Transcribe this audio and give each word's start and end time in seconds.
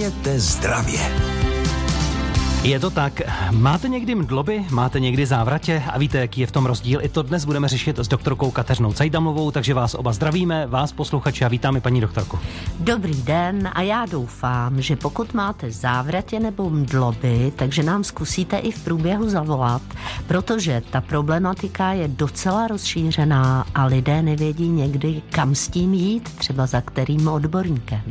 Hubněte 0.00 0.40
zdravě. 0.40 1.29
Je 2.62 2.80
to 2.80 2.90
tak. 2.90 3.20
Máte 3.50 3.88
někdy 3.88 4.14
mdloby, 4.14 4.64
máte 4.70 5.00
někdy 5.00 5.26
závratě 5.26 5.82
a 5.92 5.98
víte, 5.98 6.18
jaký 6.18 6.40
je 6.40 6.46
v 6.46 6.52
tom 6.52 6.66
rozdíl? 6.66 7.00
I 7.02 7.08
to 7.08 7.22
dnes 7.22 7.44
budeme 7.44 7.68
řešit 7.68 7.98
s 7.98 8.08
doktorkou 8.08 8.50
Kateřinou 8.50 8.92
Cajdamovou, 8.92 9.50
takže 9.50 9.74
vás 9.74 9.94
oba 9.94 10.12
zdravíme, 10.12 10.66
vás 10.66 10.92
posluchači 10.92 11.44
a 11.44 11.48
vítáme 11.48 11.80
paní 11.80 12.00
doktorku. 12.00 12.38
Dobrý 12.80 13.22
den 13.22 13.70
a 13.72 13.82
já 13.82 14.06
doufám, 14.06 14.82
že 14.82 14.96
pokud 14.96 15.34
máte 15.34 15.70
závratě 15.70 16.40
nebo 16.40 16.70
mdloby, 16.70 17.52
takže 17.56 17.82
nám 17.82 18.04
zkusíte 18.04 18.58
i 18.58 18.70
v 18.70 18.84
průběhu 18.84 19.28
zavolat, 19.28 19.82
protože 20.26 20.82
ta 20.90 21.00
problematika 21.00 21.92
je 21.92 22.08
docela 22.08 22.66
rozšířená 22.66 23.64
a 23.74 23.84
lidé 23.84 24.22
nevědí 24.22 24.68
někdy, 24.68 25.22
kam 25.30 25.54
s 25.54 25.68
tím 25.68 25.94
jít, 25.94 26.28
třeba 26.34 26.66
za 26.66 26.80
kterým 26.80 27.28
odborníkem. 27.28 28.02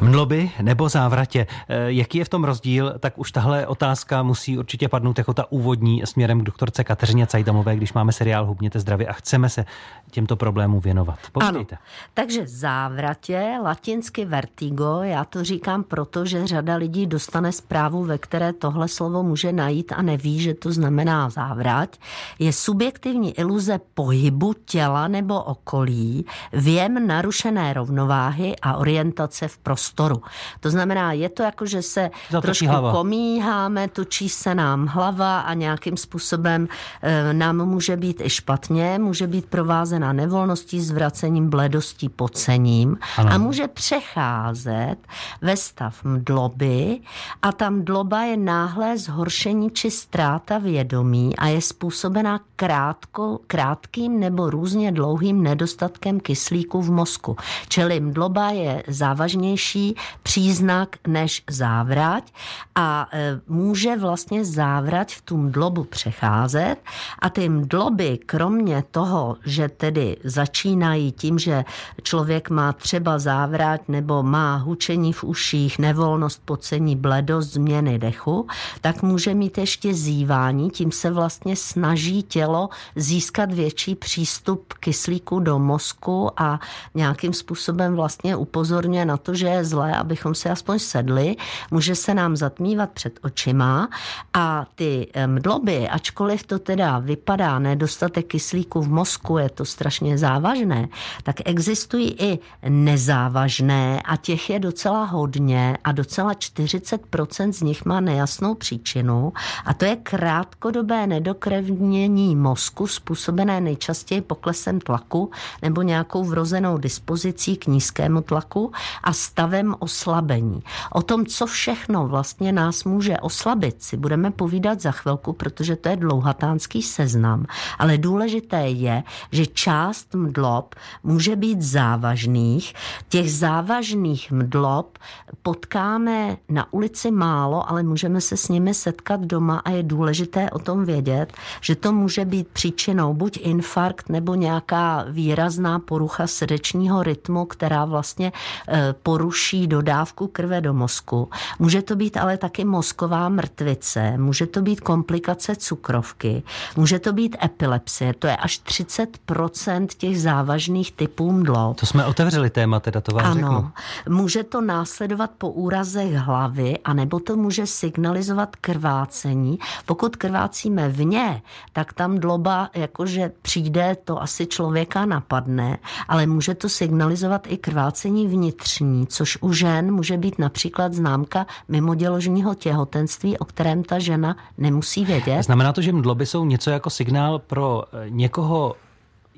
Mdloby 0.00 0.50
nebo 0.62 0.88
závratě, 0.88 1.46
eh, 1.68 1.92
jaký 1.92 2.18
je 2.18 2.24
v 2.24 2.28
tom 2.28 2.44
rozdíl, 2.44 2.94
tak 3.00 3.18
už 3.18 3.32
tahle 3.32 3.66
otázka 3.66 3.87
otázka 3.88 4.22
musí 4.22 4.58
určitě 4.58 4.88
padnout 4.88 5.18
jako 5.18 5.34
ta 5.34 5.52
úvodní 5.52 6.02
směrem 6.04 6.40
k 6.40 6.44
doktorce 6.44 6.84
Kateřině 6.84 7.26
Cajdamové, 7.26 7.76
když 7.76 7.92
máme 7.92 8.12
seriál 8.12 8.46
Hubněte 8.46 8.80
zdravě 8.80 9.06
a 9.06 9.12
chceme 9.12 9.48
se 9.48 9.64
těmto 10.10 10.36
problémům 10.36 10.80
věnovat. 10.80 11.18
Povídejte. 11.32 11.76
Ano, 11.76 11.84
takže 12.14 12.46
závratě, 12.46 13.58
latinsky 13.62 14.24
vertigo, 14.24 15.00
já 15.02 15.24
to 15.24 15.44
říkám 15.44 15.82
proto, 15.82 16.24
že 16.24 16.46
řada 16.46 16.76
lidí 16.76 17.06
dostane 17.06 17.52
zprávu, 17.52 18.04
ve 18.04 18.18
které 18.18 18.52
tohle 18.52 18.88
slovo 18.88 19.22
může 19.22 19.52
najít 19.52 19.92
a 19.92 20.02
neví, 20.02 20.40
že 20.40 20.54
to 20.54 20.72
znamená 20.72 21.30
závrať, 21.30 21.98
je 22.38 22.52
subjektivní 22.52 23.38
iluze 23.38 23.80
pohybu 23.94 24.54
těla 24.64 25.08
nebo 25.08 25.42
okolí, 25.42 26.26
věm 26.52 27.06
narušené 27.06 27.72
rovnováhy 27.72 28.56
a 28.62 28.76
orientace 28.76 29.48
v 29.48 29.58
prostoru. 29.58 30.22
To 30.60 30.70
znamená, 30.70 31.12
je 31.12 31.28
to 31.28 31.42
jako, 31.42 31.66
že 31.66 31.82
se 31.82 32.10
Zatočí 32.30 32.42
trošku 32.46 32.66
hlava. 32.66 32.92
komíháme, 32.92 33.77
máme, 33.78 33.88
točí 33.88 34.28
se 34.28 34.54
nám 34.54 34.86
hlava 34.86 35.40
a 35.40 35.54
nějakým 35.54 35.96
způsobem 35.96 36.68
e, 37.02 37.32
nám 37.32 37.56
může 37.56 37.96
být 37.96 38.20
i 38.24 38.30
špatně, 38.30 38.98
může 38.98 39.26
být 39.26 39.46
provázena 39.46 40.12
nevolností, 40.12 40.80
zvracením, 40.80 41.50
bledostí, 41.50 42.08
pocením 42.08 42.98
ano. 43.16 43.32
a 43.32 43.38
může 43.38 43.68
přecházet 43.68 44.96
ve 45.42 45.56
stav 45.56 46.04
mdloby 46.04 47.00
a 47.42 47.52
ta 47.52 47.70
mdloba 47.70 48.22
je 48.22 48.36
náhlé 48.36 48.98
zhoršení 48.98 49.70
či 49.70 49.90
ztráta 49.90 50.58
vědomí 50.58 51.36
a 51.36 51.46
je 51.46 51.60
způsobena 51.60 52.40
krátko, 52.56 53.38
krátkým 53.46 54.20
nebo 54.20 54.50
různě 54.50 54.92
dlouhým 54.92 55.42
nedostatkem 55.42 56.20
kyslíku 56.20 56.82
v 56.82 56.90
mozku. 56.90 57.36
Čili 57.68 58.00
mdloba 58.00 58.50
je 58.50 58.82
závažnější 58.88 59.94
příznak 60.22 60.96
než 61.06 61.42
závrať 61.50 62.32
a 62.74 63.08
e, 63.12 63.40
může 63.68 63.96
vlastně 63.96 64.44
závrať 64.44 65.16
v 65.16 65.22
tu 65.22 65.36
mdlobu 65.36 65.84
přecházet. 65.84 66.76
A 67.18 67.30
ty 67.30 67.48
mdloby, 67.48 68.18
kromě 68.26 68.84
toho, 68.90 69.36
že 69.44 69.68
tedy 69.68 70.16
začínají 70.24 71.12
tím, 71.12 71.38
že 71.38 71.64
člověk 72.02 72.50
má 72.50 72.72
třeba 72.72 73.18
závrať 73.18 73.80
nebo 73.88 74.22
má 74.22 74.56
hučení 74.56 75.12
v 75.12 75.24
uších, 75.24 75.78
nevolnost, 75.78 76.42
pocení, 76.44 76.96
bledost, 76.96 77.52
změny 77.52 77.98
dechu, 77.98 78.46
tak 78.80 79.02
může 79.02 79.34
mít 79.34 79.58
ještě 79.58 79.94
zývání, 79.94 80.70
tím 80.70 80.92
se 80.92 81.10
vlastně 81.10 81.56
snaží 81.56 82.22
tělo 82.22 82.68
získat 82.96 83.52
větší 83.52 83.94
přístup 83.94 84.72
kyslíku 84.80 85.40
do 85.40 85.58
mozku 85.58 86.30
a 86.36 86.60
nějakým 86.94 87.32
způsobem 87.32 87.96
vlastně 87.96 88.36
upozorňuje 88.36 89.04
na 89.04 89.16
to, 89.16 89.34
že 89.34 89.46
je 89.46 89.64
zlé, 89.64 89.96
abychom 89.96 90.34
si 90.34 90.48
aspoň 90.48 90.78
sedli. 90.78 91.36
Může 91.70 91.94
se 91.94 92.14
nám 92.14 92.36
zatmívat 92.36 92.90
před 92.90 93.18
očima 93.22 93.57
očima 93.58 93.88
a 94.34 94.66
ty 94.74 95.06
mdloby, 95.26 95.88
ačkoliv 95.88 96.46
to 96.46 96.58
teda 96.58 96.98
vypadá 96.98 97.58
nedostatek 97.58 98.26
kyslíku 98.26 98.80
v 98.80 98.88
mozku, 98.88 99.38
je 99.38 99.50
to 99.50 99.64
strašně 99.64 100.18
závažné, 100.18 100.88
tak 101.22 101.36
existují 101.44 102.14
i 102.18 102.38
nezávažné 102.68 104.02
a 104.02 104.16
těch 104.16 104.50
je 104.50 104.58
docela 104.58 105.04
hodně 105.04 105.78
a 105.84 105.92
docela 105.92 106.32
40% 106.32 107.52
z 107.52 107.62
nich 107.62 107.84
má 107.84 108.00
nejasnou 108.00 108.54
příčinu 108.54 109.32
a 109.64 109.74
to 109.74 109.84
je 109.84 109.96
krátkodobé 109.96 111.06
nedokrevnění 111.06 112.36
mozku 112.36 112.86
způsobené 112.86 113.60
nejčastěji 113.60 114.20
poklesem 114.20 114.80
tlaku 114.80 115.30
nebo 115.62 115.82
nějakou 115.82 116.24
vrozenou 116.24 116.78
dispozicí 116.78 117.56
k 117.56 117.66
nízkému 117.66 118.22
tlaku 118.22 118.72
a 119.02 119.12
stavem 119.12 119.74
oslabení. 119.78 120.62
O 120.92 121.02
tom, 121.02 121.26
co 121.26 121.46
všechno 121.46 122.08
vlastně 122.08 122.52
nás 122.52 122.84
může 122.84 123.16
oslabit, 123.18 123.47
oslabit 123.48 123.82
si 123.82 123.96
budeme 123.96 124.30
povídat 124.30 124.80
za 124.80 124.90
chvilku, 124.90 125.32
protože 125.32 125.76
to 125.76 125.88
je 125.88 125.96
dlouhatánský 125.96 126.82
seznam, 126.82 127.46
ale 127.78 127.98
důležité 127.98 128.68
je, 128.68 129.02
že 129.32 129.46
část 129.46 130.14
mdlob 130.14 130.74
může 131.02 131.36
být 131.36 131.62
závažných. 131.62 132.74
Těch 133.08 133.32
závažných 133.32 134.32
mdlob 134.32 134.98
potkáme 135.42 136.36
na 136.48 136.72
ulici 136.72 137.10
málo, 137.10 137.70
ale 137.70 137.82
můžeme 137.82 138.20
se 138.20 138.36
s 138.36 138.48
nimi 138.48 138.74
setkat 138.74 139.20
doma 139.20 139.58
a 139.64 139.70
je 139.70 139.82
důležité 139.82 140.50
o 140.50 140.58
tom 140.58 140.84
vědět, 140.84 141.32
že 141.60 141.76
to 141.76 141.92
může 141.92 142.24
být 142.24 142.48
příčinou 142.48 143.14
buď 143.14 143.38
infarkt 143.42 144.08
nebo 144.08 144.34
nějaká 144.34 145.04
výrazná 145.08 145.78
porucha 145.78 146.26
srdečního 146.26 147.02
rytmu, 147.02 147.44
která 147.44 147.84
vlastně 147.84 148.32
eh, 148.68 148.94
poruší 149.02 149.66
dodávku 149.66 150.26
krve 150.26 150.60
do 150.60 150.74
mozku. 150.74 151.30
Může 151.58 151.82
to 151.82 151.96
být 151.96 152.16
ale 152.16 152.36
taky 152.36 152.64
mozková 152.64 153.27
mrtvice, 153.28 154.14
může 154.16 154.46
to 154.46 154.62
být 154.62 154.80
komplikace 154.80 155.56
cukrovky, 155.56 156.42
může 156.76 156.98
to 156.98 157.12
být 157.12 157.36
epilepsie, 157.44 158.14
to 158.14 158.26
je 158.26 158.36
až 158.36 158.60
30% 158.60 159.86
těch 159.86 160.20
závažných 160.20 160.92
typů 160.92 161.32
mdlob. 161.32 161.80
To 161.80 161.86
jsme 161.86 162.06
otevřeli 162.06 162.50
téma, 162.50 162.80
teda 162.80 163.00
to 163.00 163.12
vám 163.12 163.26
ano, 163.26 163.34
řeknu. 163.34 163.70
může 164.16 164.42
to 164.44 164.60
následovat 164.60 165.30
po 165.38 165.50
úrazech 165.50 166.12
hlavy, 166.12 166.78
anebo 166.84 167.20
to 167.20 167.36
může 167.36 167.66
signalizovat 167.66 168.56
krvácení. 168.56 169.58
Pokud 169.86 170.16
krvácíme 170.16 170.88
vně, 170.88 171.42
tak 171.72 171.92
tam 171.92 172.18
dloba, 172.18 172.70
jakože 172.74 173.32
přijde, 173.42 173.96
to 174.04 174.22
asi 174.22 174.46
člověka 174.46 175.06
napadne, 175.06 175.78
ale 176.08 176.26
může 176.26 176.54
to 176.54 176.68
signalizovat 176.68 177.46
i 177.46 177.56
krvácení 177.56 178.26
vnitřní, 178.26 179.06
což 179.06 179.38
u 179.40 179.52
žen 179.52 179.92
může 179.92 180.16
být 180.16 180.38
například 180.38 180.94
známka 180.94 181.46
mimoděložního 181.68 182.54
těhotenství 182.54 183.17
těhotenství, 183.18 183.38
o 183.38 183.44
kterém 183.44 183.84
ta 183.84 183.98
žena 183.98 184.36
nemusí 184.58 185.04
vědět. 185.04 185.42
Znamená 185.42 185.72
to, 185.72 185.82
že 185.82 185.92
mdloby 185.92 186.26
jsou 186.26 186.44
něco 186.44 186.70
jako 186.70 186.90
signál 186.90 187.38
pro 187.38 187.84
eh, 187.92 188.10
někoho 188.10 188.76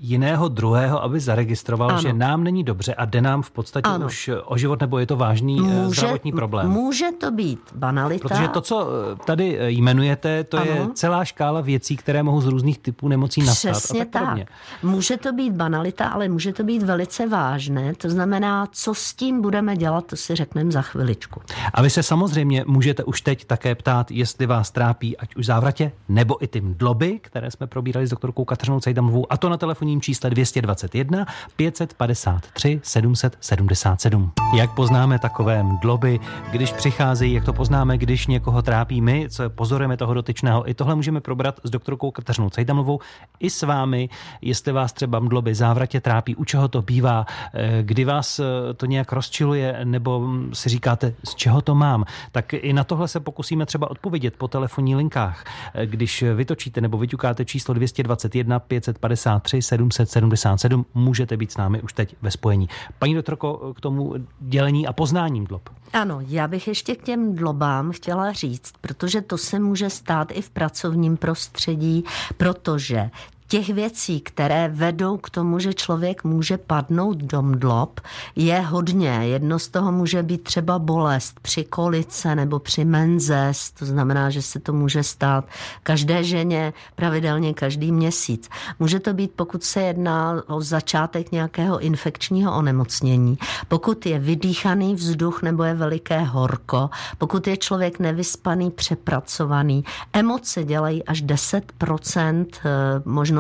jiného 0.03 0.49
druhého, 0.49 1.03
aby 1.03 1.21
zaregistroval, 1.21 1.91
ano. 1.91 2.00
že 2.00 2.12
nám 2.12 2.44
není 2.44 2.65
dobře 2.65 2.94
a 2.94 3.05
jde 3.05 3.21
nám 3.21 3.43
v 3.43 3.50
podstatě 3.50 3.91
ano. 3.91 4.06
už 4.06 4.31
o 4.44 4.59
život, 4.59 4.81
nebo 4.81 4.99
je 4.99 5.06
to 5.06 5.16
vážný 5.16 5.59
eh, 5.59 5.62
může, 5.62 6.00
zdravotní 6.00 6.33
problém. 6.33 6.69
Může 6.69 7.06
to 7.21 7.31
být 7.31 7.61
banalita. 7.75 8.28
Protože 8.28 8.49
to, 8.49 8.60
co 8.60 8.89
eh, 9.12 9.16
tady 9.25 9.59
eh, 9.59 9.71
jmenujete, 9.71 10.44
to 10.44 10.59
ano. 10.59 10.71
je 10.71 10.87
celá 10.94 11.25
škála 11.25 11.60
věcí, 11.60 11.97
které 11.97 12.22
mohou 12.22 12.41
z 12.41 12.47
různých 12.47 12.78
typů 12.78 13.09
nemocí 13.09 13.41
nastat. 13.43 13.71
Přesně 13.71 14.03
a 14.03 14.05
tak. 14.05 14.39
tak. 14.39 14.49
Může 14.83 15.16
to 15.16 15.33
být 15.33 15.53
banalita, 15.53 16.09
ale 16.09 16.28
může 16.28 16.53
to 16.53 16.65
být 16.65 16.83
velice 16.83 17.28
vážné. 17.28 17.94
To 17.94 18.10
znamená, 18.10 18.66
co 18.72 18.94
s 18.94 19.15
tím 19.15 19.43
budeme 19.43 19.77
dělat, 19.77 20.06
to 20.06 20.16
si 20.16 20.34
řekneme 20.34 20.72
za 20.72 20.83
chviličku. 20.83 21.41
A 21.75 21.83
vy 21.83 21.91
se 21.91 22.03
samozřejmě 22.03 22.65
můžete 22.66 23.05
už 23.05 23.21
teď 23.21 23.44
také 23.44 23.75
ptát, 23.75 24.10
jestli 24.10 24.47
vás 24.47 24.71
trápí 24.71 25.16
ať 25.16 25.37
už 25.37 25.47
závratě, 25.47 25.93
nebo 26.09 26.44
i 26.44 26.49
ty 26.49 26.60
mdloby, 26.60 27.19
které 27.19 27.50
jsme 27.50 27.66
probírali 27.66 28.06
s 28.06 28.10
doktorkou 28.10 28.44
Kateřinou 28.44 28.81
Cejdamovou, 28.81 29.33
a 29.33 29.37
to 29.37 29.49
na 29.49 29.56
telefonu 29.56 29.90
telefonním 29.91 30.01
čísle 30.01 30.31
221 30.31 31.27
553 31.56 32.81
777. 32.83 34.33
Jak 34.56 34.75
poznáme 34.75 35.19
takové 35.19 35.62
mdloby, 35.62 36.21
když 36.51 36.72
přicházejí, 36.72 37.33
jak 37.33 37.45
to 37.45 37.53
poznáme, 37.53 37.98
když 37.98 38.27
někoho 38.27 38.63
trápí 38.63 39.01
my, 39.01 39.27
co 39.31 39.51
pozorujeme 39.51 39.97
toho 39.97 40.15
dotyčného. 40.15 40.71
I 40.71 40.75
tohle 40.75 40.95
můžeme 40.95 41.21
probrat 41.21 41.60
s 41.65 41.71
doktorkou 41.71 42.10
Kateřinou 42.10 42.51
Cejdamovou 42.51 43.01
i 43.41 43.51
s 43.51 43.63
vámi, 43.63 44.09
jestli 44.42 44.72
vás 44.72 44.92
třeba 44.92 45.19
mdloby 45.21 45.54
závratě 45.54 46.01
trápí, 46.01 46.36
u 46.36 46.45
čeho 46.45 46.69
to 46.69 46.83
bývá, 46.83 47.27
eh, 47.54 47.83
kdy 47.83 48.04
vás 48.04 48.39
eh, 48.39 48.75
to 48.75 48.86
nějak 48.86 49.13
rozčiluje, 49.13 49.81
nebo 49.84 50.28
si 50.53 50.69
říkáte, 50.69 51.15
z 51.25 51.34
čeho 51.34 51.60
to 51.60 51.75
mám, 51.75 52.04
tak 52.33 52.53
i 52.54 52.72
na 52.72 52.84
tohle 52.84 53.09
se 53.09 53.21
pokusíme 53.21 53.66
třeba 53.66 53.91
odpovědět 53.91 54.36
po 54.39 54.48
telefonní 54.48 54.97
linkách. 54.97 55.45
Eh, 55.75 55.86
když 55.86 56.25
vytočíte 56.34 56.81
nebo 56.81 56.98
vyťukáte 56.98 57.45
číslo 57.45 57.75
221 57.75 58.59
553 58.59 59.63
777. 59.91 60.86
Můžete 60.94 61.36
být 61.36 61.53
s 61.53 61.56
námi 61.56 61.82
už 61.82 61.92
teď 61.92 62.16
ve 62.22 62.30
spojení. 62.30 62.68
Paní 62.98 63.15
doktorko, 63.15 63.74
k 63.77 63.80
tomu 63.80 64.15
dělení 64.41 64.86
a 64.86 64.92
poznáním 64.92 65.44
dlob. 65.44 65.68
Ano, 65.92 66.18
já 66.27 66.48
bych 66.48 66.68
ještě 66.68 66.97
k 66.97 67.03
těm 67.03 67.34
dlobám 67.34 67.92
chtěla 67.92 68.32
říct, 68.32 68.72
protože 68.80 69.21
to 69.21 69.38
se 69.38 69.59
může 69.59 69.91
stát 69.91 70.28
i 70.32 70.42
v 70.42 70.50
pracovním 70.50 71.16
prostředí, 71.16 72.04
protože 72.36 73.10
těch 73.50 73.68
věcí, 73.68 74.20
které 74.20 74.68
vedou 74.68 75.16
k 75.16 75.30
tomu, 75.30 75.58
že 75.58 75.74
člověk 75.74 76.24
může 76.24 76.58
padnout 76.58 77.16
do 77.16 77.42
mdlob, 77.42 78.00
je 78.36 78.60
hodně. 78.60 79.10
Jedno 79.10 79.58
z 79.58 79.68
toho 79.68 79.92
může 79.92 80.22
být 80.22 80.42
třeba 80.44 80.78
bolest 80.78 81.41
při 81.41 81.64
kolice 81.64 82.34
nebo 82.34 82.58
při 82.58 82.84
menzes, 82.84 83.70
to 83.70 83.86
znamená, 83.86 84.30
že 84.30 84.42
se 84.42 84.60
to 84.60 84.72
může 84.72 85.02
stát 85.02 85.44
každé 85.82 86.24
ženě 86.24 86.72
pravidelně 86.94 87.54
každý 87.54 87.92
měsíc. 87.92 88.48
Může 88.78 89.00
to 89.00 89.12
být, 89.12 89.30
pokud 89.36 89.64
se 89.64 89.82
jedná 89.82 90.42
o 90.47 90.60
začátek 90.60 91.32
nějakého 91.32 91.78
infekčního 91.78 92.56
onemocnění, 92.56 93.38
pokud 93.68 94.06
je 94.06 94.18
vydýchaný 94.18 94.94
vzduch 94.94 95.42
nebo 95.42 95.62
je 95.62 95.74
veliké 95.74 96.20
horko, 96.20 96.91
pokud 97.18 97.47
je 97.47 97.56
člověk 97.56 97.98
nevyspaný, 97.98 98.70
přepracovaný. 98.70 99.84
Emoce 100.12 100.64
dělají 100.64 101.04
až 101.04 101.22
10% 101.22 102.47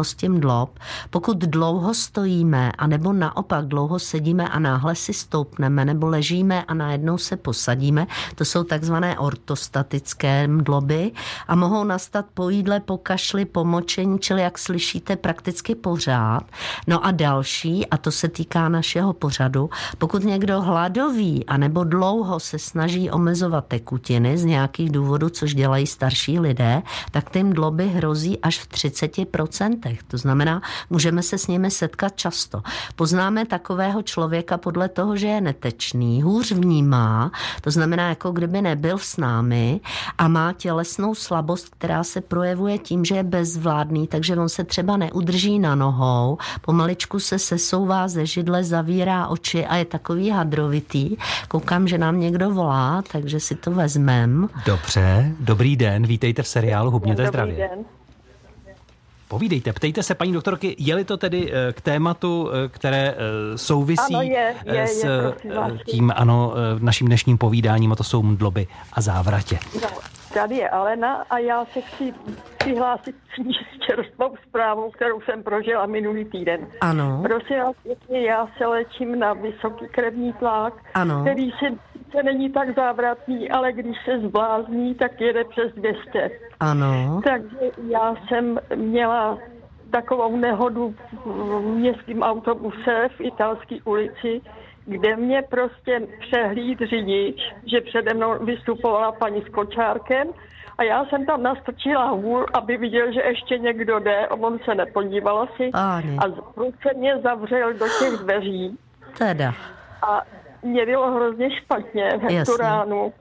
možnosti 0.00 0.28
mdlob. 0.28 0.78
Pokud 1.10 1.36
dlouho 1.36 1.94
stojíme, 1.94 2.72
anebo 2.78 3.12
naopak 3.12 3.66
dlouho 3.66 3.98
sedíme 3.98 4.48
a 4.48 4.58
náhle 4.58 4.94
si 4.94 5.12
stoupneme, 5.12 5.84
nebo 5.84 6.08
ležíme 6.08 6.64
a 6.64 6.74
najednou 6.74 7.18
se 7.18 7.36
posadíme, 7.36 8.06
to 8.34 8.44
jsou 8.44 8.64
takzvané 8.64 9.18
ortostatické 9.18 10.48
mdloby 10.48 11.12
a 11.48 11.54
mohou 11.54 11.84
nastat 11.84 12.26
po 12.34 12.48
jídle, 12.48 12.80
po 12.80 12.98
kašli, 12.98 13.44
po 13.44 13.64
močení, 13.64 14.18
čili 14.18 14.42
jak 14.42 14.58
slyšíte 14.58 15.16
prakticky 15.16 15.74
pořád. 15.74 16.42
No 16.86 17.06
a 17.06 17.10
další, 17.10 17.86
a 17.86 17.96
to 17.96 18.12
se 18.12 18.28
týká 18.28 18.68
našeho 18.68 19.12
pořadu, 19.12 19.70
pokud 19.98 20.24
někdo 20.24 20.60
hladoví 20.60 21.46
anebo 21.46 21.84
dlouho 21.84 22.40
se 22.40 22.58
snaží 22.58 23.10
omezovat 23.10 23.66
tekutiny 23.66 24.38
z 24.38 24.44
nějakých 24.44 24.90
důvodů, 24.90 25.28
což 25.28 25.54
dělají 25.54 25.86
starší 25.86 26.38
lidé, 26.40 26.82
tak 27.10 27.30
ty 27.30 27.44
mdloby 27.44 27.88
hrozí 27.88 28.38
až 28.40 28.58
v 28.58 28.68
30%. 28.68 29.89
To 30.08 30.18
znamená, 30.18 30.62
můžeme 30.90 31.22
se 31.22 31.38
s 31.38 31.46
nimi 31.46 31.70
setkat 31.70 32.16
často. 32.16 32.62
Poznáme 32.96 33.46
takového 33.46 34.02
člověka 34.02 34.58
podle 34.58 34.88
toho, 34.88 35.16
že 35.16 35.26
je 35.26 35.40
netečný, 35.40 36.22
hůř 36.22 36.52
vnímá, 36.52 37.32
to 37.60 37.70
znamená, 37.70 38.08
jako 38.08 38.30
kdyby 38.32 38.62
nebyl 38.62 38.98
s 38.98 39.16
námi 39.16 39.80
a 40.18 40.28
má 40.28 40.52
tělesnou 40.52 41.14
slabost, 41.14 41.68
která 41.68 42.04
se 42.04 42.20
projevuje 42.20 42.78
tím, 42.78 43.04
že 43.04 43.14
je 43.14 43.22
bezvládný, 43.22 44.06
takže 44.06 44.36
on 44.36 44.48
se 44.48 44.64
třeba 44.64 44.96
neudrží 44.96 45.58
na 45.58 45.74
nohou, 45.74 46.38
pomaličku 46.60 47.20
se 47.20 47.38
sesouvá 47.38 48.08
ze 48.08 48.26
židle, 48.26 48.64
zavírá 48.64 49.26
oči 49.26 49.66
a 49.66 49.76
je 49.76 49.84
takový 49.84 50.30
hadrovitý. 50.30 51.16
Koukám, 51.48 51.88
že 51.88 51.98
nám 51.98 52.20
někdo 52.20 52.50
volá, 52.50 53.02
takže 53.12 53.40
si 53.40 53.54
to 53.54 53.70
vezmem. 53.70 54.48
Dobře, 54.66 55.34
dobrý 55.40 55.76
den, 55.76 56.06
vítejte 56.06 56.42
v 56.42 56.48
seriálu 56.48 56.90
Hubněte 56.90 57.26
zdravě. 57.26 57.56
Den. 57.56 57.84
Povídejte, 59.30 59.72
ptejte 59.72 60.02
se 60.02 60.14
paní 60.14 60.32
doktorky, 60.32 60.76
je-li 60.78 61.04
to 61.04 61.16
tedy 61.16 61.52
eh, 61.52 61.72
k 61.72 61.80
tématu, 61.80 62.50
eh, 62.52 62.68
které 62.68 63.14
eh, 63.14 63.58
souvisí 63.58 64.14
ano, 64.14 64.22
je, 64.22 64.54
je, 64.64 64.86
s 64.86 65.04
je, 65.04 65.78
tím, 65.86 66.12
ano, 66.16 66.54
naším 66.78 67.06
dnešním 67.06 67.38
povídáním, 67.38 67.92
a 67.92 67.96
to 67.96 68.04
jsou 68.04 68.22
mdloby 68.22 68.66
a 68.92 69.00
závratě. 69.00 69.58
No, 69.82 69.88
tady 70.34 70.56
je 70.56 70.68
Alena 70.68 71.24
a 71.30 71.38
já 71.38 71.64
se 71.64 71.80
chci 71.80 72.14
přihlásit 72.58 73.16
s 73.16 73.80
čerstvou 73.86 74.34
zprávou, 74.48 74.90
kterou 74.90 75.20
jsem 75.20 75.42
prožila 75.42 75.86
minulý 75.86 76.24
týden. 76.24 76.66
Ano. 76.80 77.22
Prosím 77.22 77.58
vás, 77.58 77.76
já 78.08 78.48
se 78.58 78.66
léčím 78.66 79.18
na 79.18 79.32
vysoký 79.32 79.88
krevní 79.88 80.32
tlak, 80.32 80.74
ano. 80.94 81.20
který 81.20 81.50
se 81.50 81.66
sice 81.92 82.22
není 82.22 82.50
tak 82.50 82.74
závratný, 82.74 83.50
ale 83.50 83.72
když 83.72 83.96
se 84.04 84.18
zblázní, 84.18 84.94
tak 84.94 85.20
jede 85.20 85.44
přes 85.44 85.72
200. 85.74 86.30
Ano. 86.60 87.20
Takže 87.24 87.70
já 87.88 88.14
jsem 88.28 88.58
měla 88.76 89.38
takovou 89.90 90.36
nehodu 90.36 90.94
v 91.24 91.60
městském 91.60 92.22
autobuse 92.22 93.08
v 93.16 93.20
italské 93.20 93.76
ulici, 93.84 94.40
kde 94.90 95.16
mě 95.16 95.42
prostě 95.42 96.00
přehlíd 96.20 96.78
řidič, 96.78 97.40
že 97.66 97.80
přede 97.80 98.14
mnou 98.14 98.44
vystupovala 98.44 99.12
paní 99.12 99.42
s 99.42 99.48
kočárkem 99.48 100.28
a 100.78 100.82
já 100.82 101.04
jsem 101.04 101.26
tam 101.26 101.42
nastrčila 101.42 102.10
hůl, 102.10 102.46
aby 102.52 102.76
viděl, 102.76 103.12
že 103.12 103.20
ještě 103.20 103.58
někdo 103.58 103.98
jde, 103.98 104.28
on 104.28 104.58
se 104.64 104.74
nepodívala 104.74 105.48
si 105.56 105.70
Ani. 105.72 106.16
a 106.16 106.22
se 106.56 106.94
mě 106.96 107.18
zavřel 107.18 107.72
do 107.72 107.86
těch 107.98 108.12
dveří. 108.20 108.78
Teda. 109.18 109.54
A 110.02 110.22
mě 110.62 110.86
bylo 110.86 111.12
hrozně 111.12 111.50
špatně 111.50 112.10
v 112.16 112.44
tu 112.44 112.56
ránu. 112.56 113.12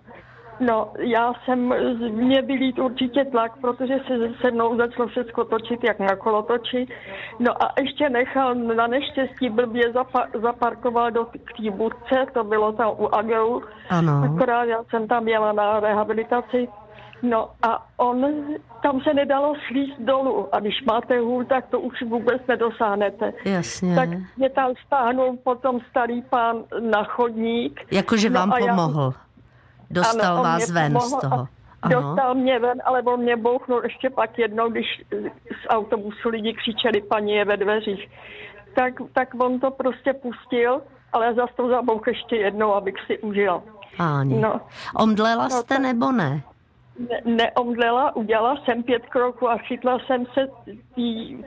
No, 0.60 0.92
já 1.00 1.34
jsem, 1.46 1.74
mě 2.12 2.42
byl 2.42 2.62
jít 2.62 2.80
určitě 2.80 3.26
tlak, 3.26 3.52
protože 3.62 3.94
se 4.08 4.14
se 4.42 4.52
mnou 4.52 4.78
začalo 4.78 5.08
všechno 5.08 5.46
točit, 5.46 5.84
jak 5.84 6.00
na 6.00 6.16
kolotoči. 6.16 6.88
No 7.40 7.64
a 7.64 7.74
ještě 7.80 8.10
nechal, 8.10 8.56
na 8.56 8.88
neštěstí 8.88 9.50
blbě 9.50 9.92
zapa- 9.94 10.42
zaparkoval 10.42 11.12
do 11.12 11.26
té 11.26 11.72
budce, 11.72 12.26
to 12.34 12.44
bylo 12.44 12.72
tam 12.72 12.90
u 12.90 13.16
Ageu. 13.16 13.62
Ano. 13.90 14.24
Akorát 14.36 14.64
já 14.64 14.84
jsem 14.90 15.08
tam 15.08 15.28
jela 15.28 15.52
na 15.52 15.80
rehabilitaci. 15.80 16.68
No 17.24 17.50
a 17.62 17.86
on, 17.98 18.26
tam 18.84 19.02
se 19.02 19.14
nedalo 19.14 19.54
slíst 19.68 20.00
dolů 20.00 20.56
a 20.56 20.60
když 20.60 20.84
máte 20.86 21.20
hůl, 21.20 21.46
tak 21.46 21.68
to 21.68 21.80
už 21.80 22.02
vůbec 22.02 22.42
nedosáhnete. 22.48 23.34
Jasně. 23.46 23.96
Tak 23.96 24.10
mě 24.38 24.50
tam 24.50 24.74
stáhnul 24.86 25.38
potom 25.44 25.80
starý 25.90 26.22
pán 26.22 26.64
na 26.80 27.04
chodník. 27.04 27.82
Jakože 27.92 28.30
vám 28.30 28.50
no 28.50 28.56
pomohl. 28.68 29.04
Já, 29.04 29.29
Dostal 29.92 30.34
ano, 30.34 30.44
vás 30.44 30.70
ven 30.70 31.00
z 31.00 31.20
toho. 31.20 31.48
Ano. 31.82 32.02
Dostal 32.02 32.36
mě 32.36 32.60
ven, 32.60 32.82
ale 32.86 33.02
on 33.02 33.20
mě 33.20 33.38
bouchnul 33.38 33.82
ještě 33.84 34.10
pak 34.10 34.38
jednou, 34.40 34.70
když 34.70 34.86
z 35.64 35.68
autobusu 35.70 36.30
lidi 36.30 36.54
křičeli, 36.54 37.02
paní 37.02 37.32
je 37.32 37.46
ve 37.46 37.58
dveřích. 37.58 38.10
Tak, 38.76 38.94
tak 39.14 39.30
on 39.40 39.60
to 39.60 39.72
prostě 39.72 40.14
pustil, 40.14 40.82
ale 41.14 41.34
zase 41.34 41.54
to 41.56 41.70
zabouch 41.70 42.08
ještě 42.08 42.36
jednou, 42.36 42.74
abych 42.74 42.96
si 43.08 43.20
užil. 43.20 43.62
Ani. 44.00 44.40
No. 44.40 44.62
Omdlela 44.96 45.44
no, 45.44 45.50
jste 45.50 45.76
tak... 45.76 45.82
nebo 45.82 46.12
ne? 46.12 46.44
ne, 47.00 47.22
neomdlela, 47.26 48.16
udělala 48.16 48.56
jsem 48.66 48.84
pět 48.84 49.06
kroků 49.06 49.50
a 49.50 49.58
chytla 49.58 50.00
jsem 50.00 50.26
se 50.26 50.48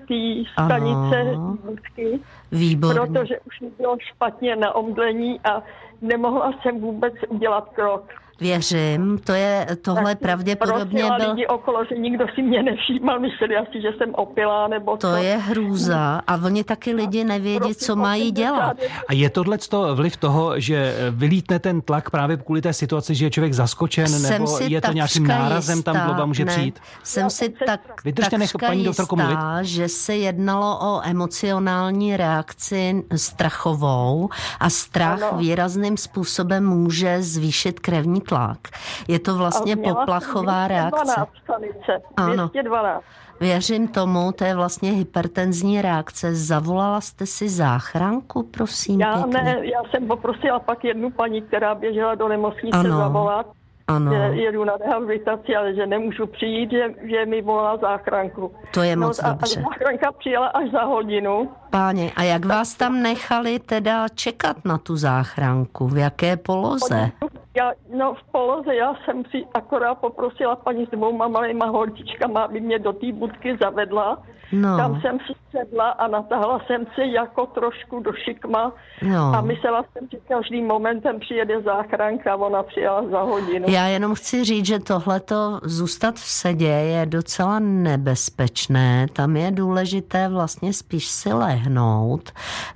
té 0.09 0.51
stanice 0.53 1.33
budky, 1.65 2.21
Výborně. 2.53 3.01
protože 3.01 3.41
už 3.41 3.71
bylo 3.79 3.97
špatně 4.01 4.57
na 4.57 4.75
omdlení 4.75 5.41
a 5.41 5.63
nemohla 6.01 6.53
jsem 6.63 6.81
vůbec 6.81 7.15
udělat 7.29 7.69
krok. 7.69 8.22
Věřím, 8.41 9.19
to 9.25 9.33
je 9.33 9.67
tohle 9.83 10.15
tak 10.15 10.19
pravděpodobně 10.19 11.03
byl... 11.19 11.31
lidi 11.31 11.47
okolo, 11.47 11.85
že 11.85 11.95
nikdo 11.99 12.27
si 12.35 12.43
mě 12.43 12.63
nevšímal, 12.63 13.21
mysleli 13.21 13.57
asi, 13.57 13.83
že 13.83 13.89
jsem 13.99 14.15
opilá 14.15 14.69
nebo 14.69 14.97
To 14.97 15.11
co. 15.11 15.17
je 15.17 15.37
hrůza 15.37 16.21
a 16.27 16.37
oni 16.45 16.65
taky 16.65 16.95
lidi 16.95 17.25
nevědí, 17.25 17.75
co 17.75 17.97
mají 17.97 18.31
dělat. 18.31 18.77
A 19.09 19.13
je 19.13 19.31
tohle 19.31 19.59
vliv 19.95 20.17
toho, 20.17 20.61
že 20.61 20.95
vylítne 21.11 21.59
ten 21.59 21.81
tlak 21.81 22.11
právě 22.11 22.37
kvůli 22.37 22.61
té 22.61 22.73
situaci, 22.73 23.15
že 23.15 23.27
je 23.27 23.31
člověk 23.31 23.53
zaskočen, 23.53 24.09
jsem 24.09 24.33
nebo 24.33 24.59
je 24.59 24.81
to 24.81 24.93
nějakým 24.93 25.27
nárazem 25.27 25.77
jistá, 25.79 25.93
tam 25.93 26.07
globa 26.07 26.27
může 26.27 26.45
ne, 26.45 26.53
přijít? 26.53 26.81
Jsem 27.03 27.31
si 27.31 27.49
tak, 27.67 28.05
Vydržte, 28.05 28.39
nech 28.39 28.51
paní 28.67 28.85
doktorku 28.85 29.17
mluvit. 29.17 29.39
že 29.61 29.89
se 29.89 30.17
jednalo 30.17 30.79
o 30.81 31.01
emocionální 31.05 32.17
reakci 32.17 33.05
strachovou 33.17 34.29
a 34.61 34.71
strach 34.71 35.23
ano. 35.23 35.39
výrazným 35.39 35.97
způsobem 35.97 36.67
může 36.67 37.23
zvýšit 37.23 37.81
krevní 37.81 38.22
tlak. 38.23 38.59
Je 39.09 39.19
to 39.19 39.37
vlastně 39.37 39.77
poplachová 39.77 40.69
reakce. 40.69 41.27
Ano. 42.17 42.49
212. 42.49 43.05
Věřím 43.41 43.89
tomu, 43.89 44.33
to 44.33 44.45
je 44.45 44.55
vlastně 44.55 44.91
hypertenzní 44.91 45.83
reakce. 45.83 46.35
Zavolala 46.35 47.01
jste 47.01 47.27
si 47.27 47.49
záchranku, 47.49 48.43
prosím? 48.43 49.01
Já 49.01 49.23
pěkně? 49.23 49.43
ne, 49.43 49.57
já 49.63 49.83
jsem 49.91 50.07
poprosila 50.07 50.59
pak 50.59 50.85
jednu 50.85 51.11
paní, 51.11 51.43
která 51.43 51.75
běžela 51.75 52.15
do 52.15 52.29
nemocnice 52.29 52.79
ano. 52.79 52.97
zavolat 52.97 53.47
ano. 53.89 54.13
že 54.13 54.19
jedu 54.19 54.65
na 54.65 54.77
rehabilitaci, 54.77 55.57
ale 55.57 55.75
že 55.75 55.87
nemůžu 55.87 56.27
přijít, 56.27 56.71
že, 56.71 56.95
že 57.03 57.27
mi 57.27 57.43
volá 57.43 57.77
záchranku. 57.77 58.55
To 58.75 58.83
je 58.83 58.97
no, 58.97 59.07
moc 59.07 59.19
a, 59.25 59.29
dobře. 59.29 59.61
A 59.61 59.63
záchranka 59.63 60.13
přijela 60.13 60.47
až 60.47 60.71
za 60.71 60.83
hodinu. 60.83 61.51
Páně, 61.73 62.13
a 62.17 62.23
jak 62.23 62.45
vás 62.45 62.75
tam 62.75 63.03
nechali 63.03 63.59
teda 63.59 64.09
čekat 64.09 64.65
na 64.65 64.79
tu 64.79 64.97
záchranku? 64.97 65.89
V 65.89 65.97
jaké 65.99 66.37
poloze? 66.37 67.11
Já, 67.57 67.73
no 67.97 68.15
v 68.15 68.33
poloze 68.33 68.75
já 68.75 68.95
jsem 69.05 69.23
si 69.31 69.45
akorát 69.55 69.95
poprosila 69.95 70.57
paní 70.57 70.87
s 70.87 70.91
dvouma 70.91 71.29
malýma 71.29 71.67
holčičkama, 71.67 72.43
aby 72.43 72.61
mě 72.61 72.79
do 72.79 72.93
té 72.93 73.13
budky 73.13 73.57
zavedla. 73.63 74.23
No. 74.53 74.77
Tam 74.77 75.01
jsem 75.01 75.19
si 75.19 75.33
sedla 75.51 75.91
a 75.91 76.07
natáhla 76.07 76.61
jsem 76.67 76.87
se 76.95 77.05
jako 77.07 77.47
trošku 77.47 78.01
do 78.01 78.13
šikma 78.13 78.73
No. 79.03 79.33
a 79.35 79.41
myslela 79.41 79.83
jsem, 79.93 80.09
že 80.13 80.19
každým 80.29 80.67
momentem 80.67 81.21
přijede 81.21 81.63
záchranka 81.63 82.33
a 82.33 82.37
ona 82.37 82.63
přijela 82.63 83.03
za 83.11 83.21
hodinu. 83.23 83.67
Já 83.69 83.87
jenom 83.87 84.15
chci 84.15 84.45
říct, 84.45 84.67
že 84.67 84.79
tohleto 84.79 85.61
zůstat 85.63 86.15
v 86.15 86.21
sedě 86.29 86.67
je 86.69 87.07
docela 87.07 87.59
nebezpečné. 87.59 89.07
Tam 89.13 89.37
je 89.37 89.51
důležité 89.51 90.29
vlastně 90.29 90.73
spíš 90.73 91.07
si 91.09 91.33
lehnout. 91.33 91.62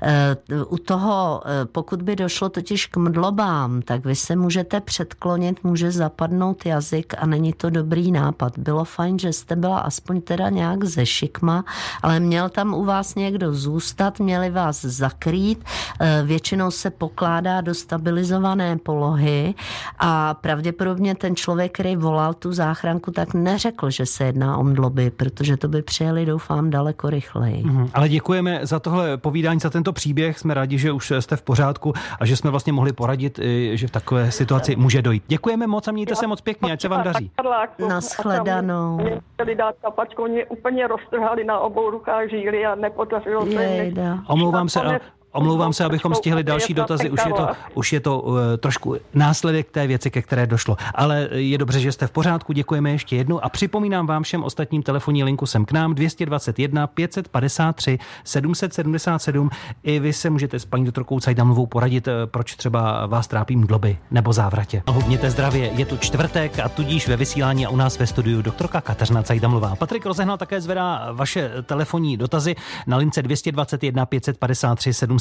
Eh, 0.03 0.37
U 0.69 0.79
toho, 0.79 1.43
eh, 1.45 1.65
pokud 1.65 2.03
by 2.03 2.17
došlo 2.17 2.49
totiž 2.49 2.87
k 2.87 2.97
mdlobám, 2.97 3.83
tak 3.83 4.05
vy 4.05 4.15
se 4.15 4.37
můžete 4.37 4.81
předklonit, 4.81 5.65
může 5.65 5.91
zapadnout 5.91 6.67
jazyk 6.67 7.15
a 7.19 7.27
není 7.27 7.53
to 7.53 7.71
dobrý 7.71 8.13
nápad. 8.13 8.59
Bylo 8.59 8.85
fajn, 8.85 9.19
že 9.19 9.33
jste 9.33 9.57
byla 9.57 9.79
aspoň 9.79 10.21
teda 10.21 10.49
nějak 10.49 10.85
ze 10.85 11.07
šikma, 11.07 11.65
ale 12.03 12.21
měl 12.21 12.49
tam 12.49 12.75
u 12.75 12.85
vás 12.85 13.15
někdo 13.15 13.55
zůstat, 13.55 14.19
měli 14.21 14.51
vás 14.51 14.85
zakrýt. 14.85 15.65
Eh, 16.01 16.23
Většinou 16.27 16.71
se 16.71 16.91
pokládá 16.91 17.61
do 17.61 17.75
stabilizované 17.75 18.79
polohy 18.79 19.55
a 19.99 20.35
pravděpodobně 20.35 21.15
ten 21.15 21.37
člověk, 21.37 21.73
který 21.73 21.97
volal 21.97 22.35
tu 22.35 22.53
záchranku, 22.53 23.11
tak 23.11 23.35
neřekl, 23.35 23.91
že 23.91 24.07
se 24.07 24.25
jedná 24.25 24.57
o 24.57 24.65
mdloby, 24.65 25.11
protože 25.11 25.57
to 25.57 25.69
by 25.69 25.83
přijeli, 25.83 26.27
doufám, 26.27 26.71
daleko 26.71 27.11
rychleji. 27.11 27.65
Mhm. 27.65 27.89
Ale 27.95 28.09
děkujeme 28.09 28.61
za 28.63 28.76
tohle 28.81 29.17
povídání, 29.17 29.61
za 29.61 29.71
tento 29.71 29.93
příběh. 29.93 30.39
Jsme 30.39 30.55
rádi, 30.55 30.79
že 30.79 30.93
už 30.93 31.13
jste 31.21 31.37
v 31.37 31.43
pořádku 31.43 31.93
a 32.21 32.27
že 32.27 32.37
jsme 32.37 32.51
vlastně 32.51 32.73
mohli 32.73 32.93
poradit, 32.93 33.41
že 33.73 33.87
v 33.87 33.91
takové 33.91 34.31
situaci 34.31 34.77
může 34.77 35.03
dojít. 35.03 35.23
Děkujeme 35.27 35.67
moc 35.67 35.89
a 35.89 35.93
mějte 35.93 36.17
se 36.17 36.27
moc 36.27 36.41
pěkně, 36.41 36.73
ať 36.73 36.81
se 36.81 36.89
vám 36.89 37.03
daří. 37.03 37.31
A 37.39 37.43
tam 37.43 38.97
Mě 38.97 39.21
chtěli 39.35 39.55
dát 39.55 39.75
kapačku, 39.83 40.23
oni 40.23 40.47
úplně 40.47 40.87
roztrhali 40.87 41.45
na 41.45 41.59
obou 41.59 41.91
rukách 41.91 42.31
žíly 42.31 42.67
a 42.67 42.75
nepodařilo 42.75 43.47
se. 43.47 43.93
Omlouvám 44.29 44.69
se, 44.69 44.81
a 44.81 44.97
Nakonec 44.97 45.16
omlouvám 45.37 45.73
se, 45.73 45.85
abychom 45.85 46.15
stihli 46.15 46.45
další 46.45 46.75
dotazy. 46.75 47.11
Už 47.11 47.21
je 47.27 47.33
to, 47.33 47.49
už 47.75 47.93
je 47.93 48.01
to 48.01 48.21
uh, 48.21 48.39
trošku 48.59 48.97
následek 49.15 49.71
té 49.71 49.87
věci, 49.87 50.11
ke 50.11 50.23
které 50.23 50.47
došlo. 50.47 50.77
Ale 50.95 51.29
je 51.33 51.59
dobře, 51.59 51.81
že 51.81 51.93
jste 51.93 52.07
v 52.07 52.11
pořádku. 52.11 52.53
Děkujeme 52.53 52.91
ještě 52.91 53.17
jednou 53.17 53.45
a 53.45 53.49
připomínám 53.49 54.07
vám 54.07 54.23
všem 54.23 54.45
ostatním 54.45 54.83
telefonní 54.83 55.25
linku 55.25 55.47
sem 55.47 55.65
k 55.65 55.73
nám 55.73 55.95
221 55.95 56.87
553 56.87 57.99
777. 58.25 59.51
I 59.83 59.99
vy 59.99 60.13
se 60.13 60.31
můžete 60.31 60.59
s 60.59 60.65
paní 60.65 60.85
doktorkou 60.85 61.21
Cajdamovou 61.21 61.67
poradit, 61.67 62.09
eh, 62.09 62.13
proč 62.27 62.57
třeba 62.57 63.07
vás 63.07 63.27
trápí 63.27 63.57
mdloby 63.57 63.99
nebo 64.11 64.33
závratě. 64.33 64.83
Hubněte 64.89 65.31
zdravě, 65.31 65.71
je 65.75 65.87
tu 65.87 65.97
čtvrtek 65.97 66.59
a 66.59 66.69
tudíž 66.69 67.09
ve 67.09 67.17
vysílání 67.17 67.67
a 67.67 67.71
u 67.71 67.77
nás 67.77 67.99
ve 67.99 68.07
studiu 68.07 68.43
doktorka 68.43 68.81
Kateřina 68.81 69.23
Cajdamlová. 69.23 69.77
Patrik 69.77 70.07
Rozehnal 70.07 70.37
také 70.37 70.61
zvedá 70.61 71.09
vaše 71.13 71.51
telefonní 71.63 72.17
dotazy 72.17 72.55
na 72.87 72.97
lince 72.97 73.23
221 73.23 74.07
553 74.07 74.93
777, 74.93 75.19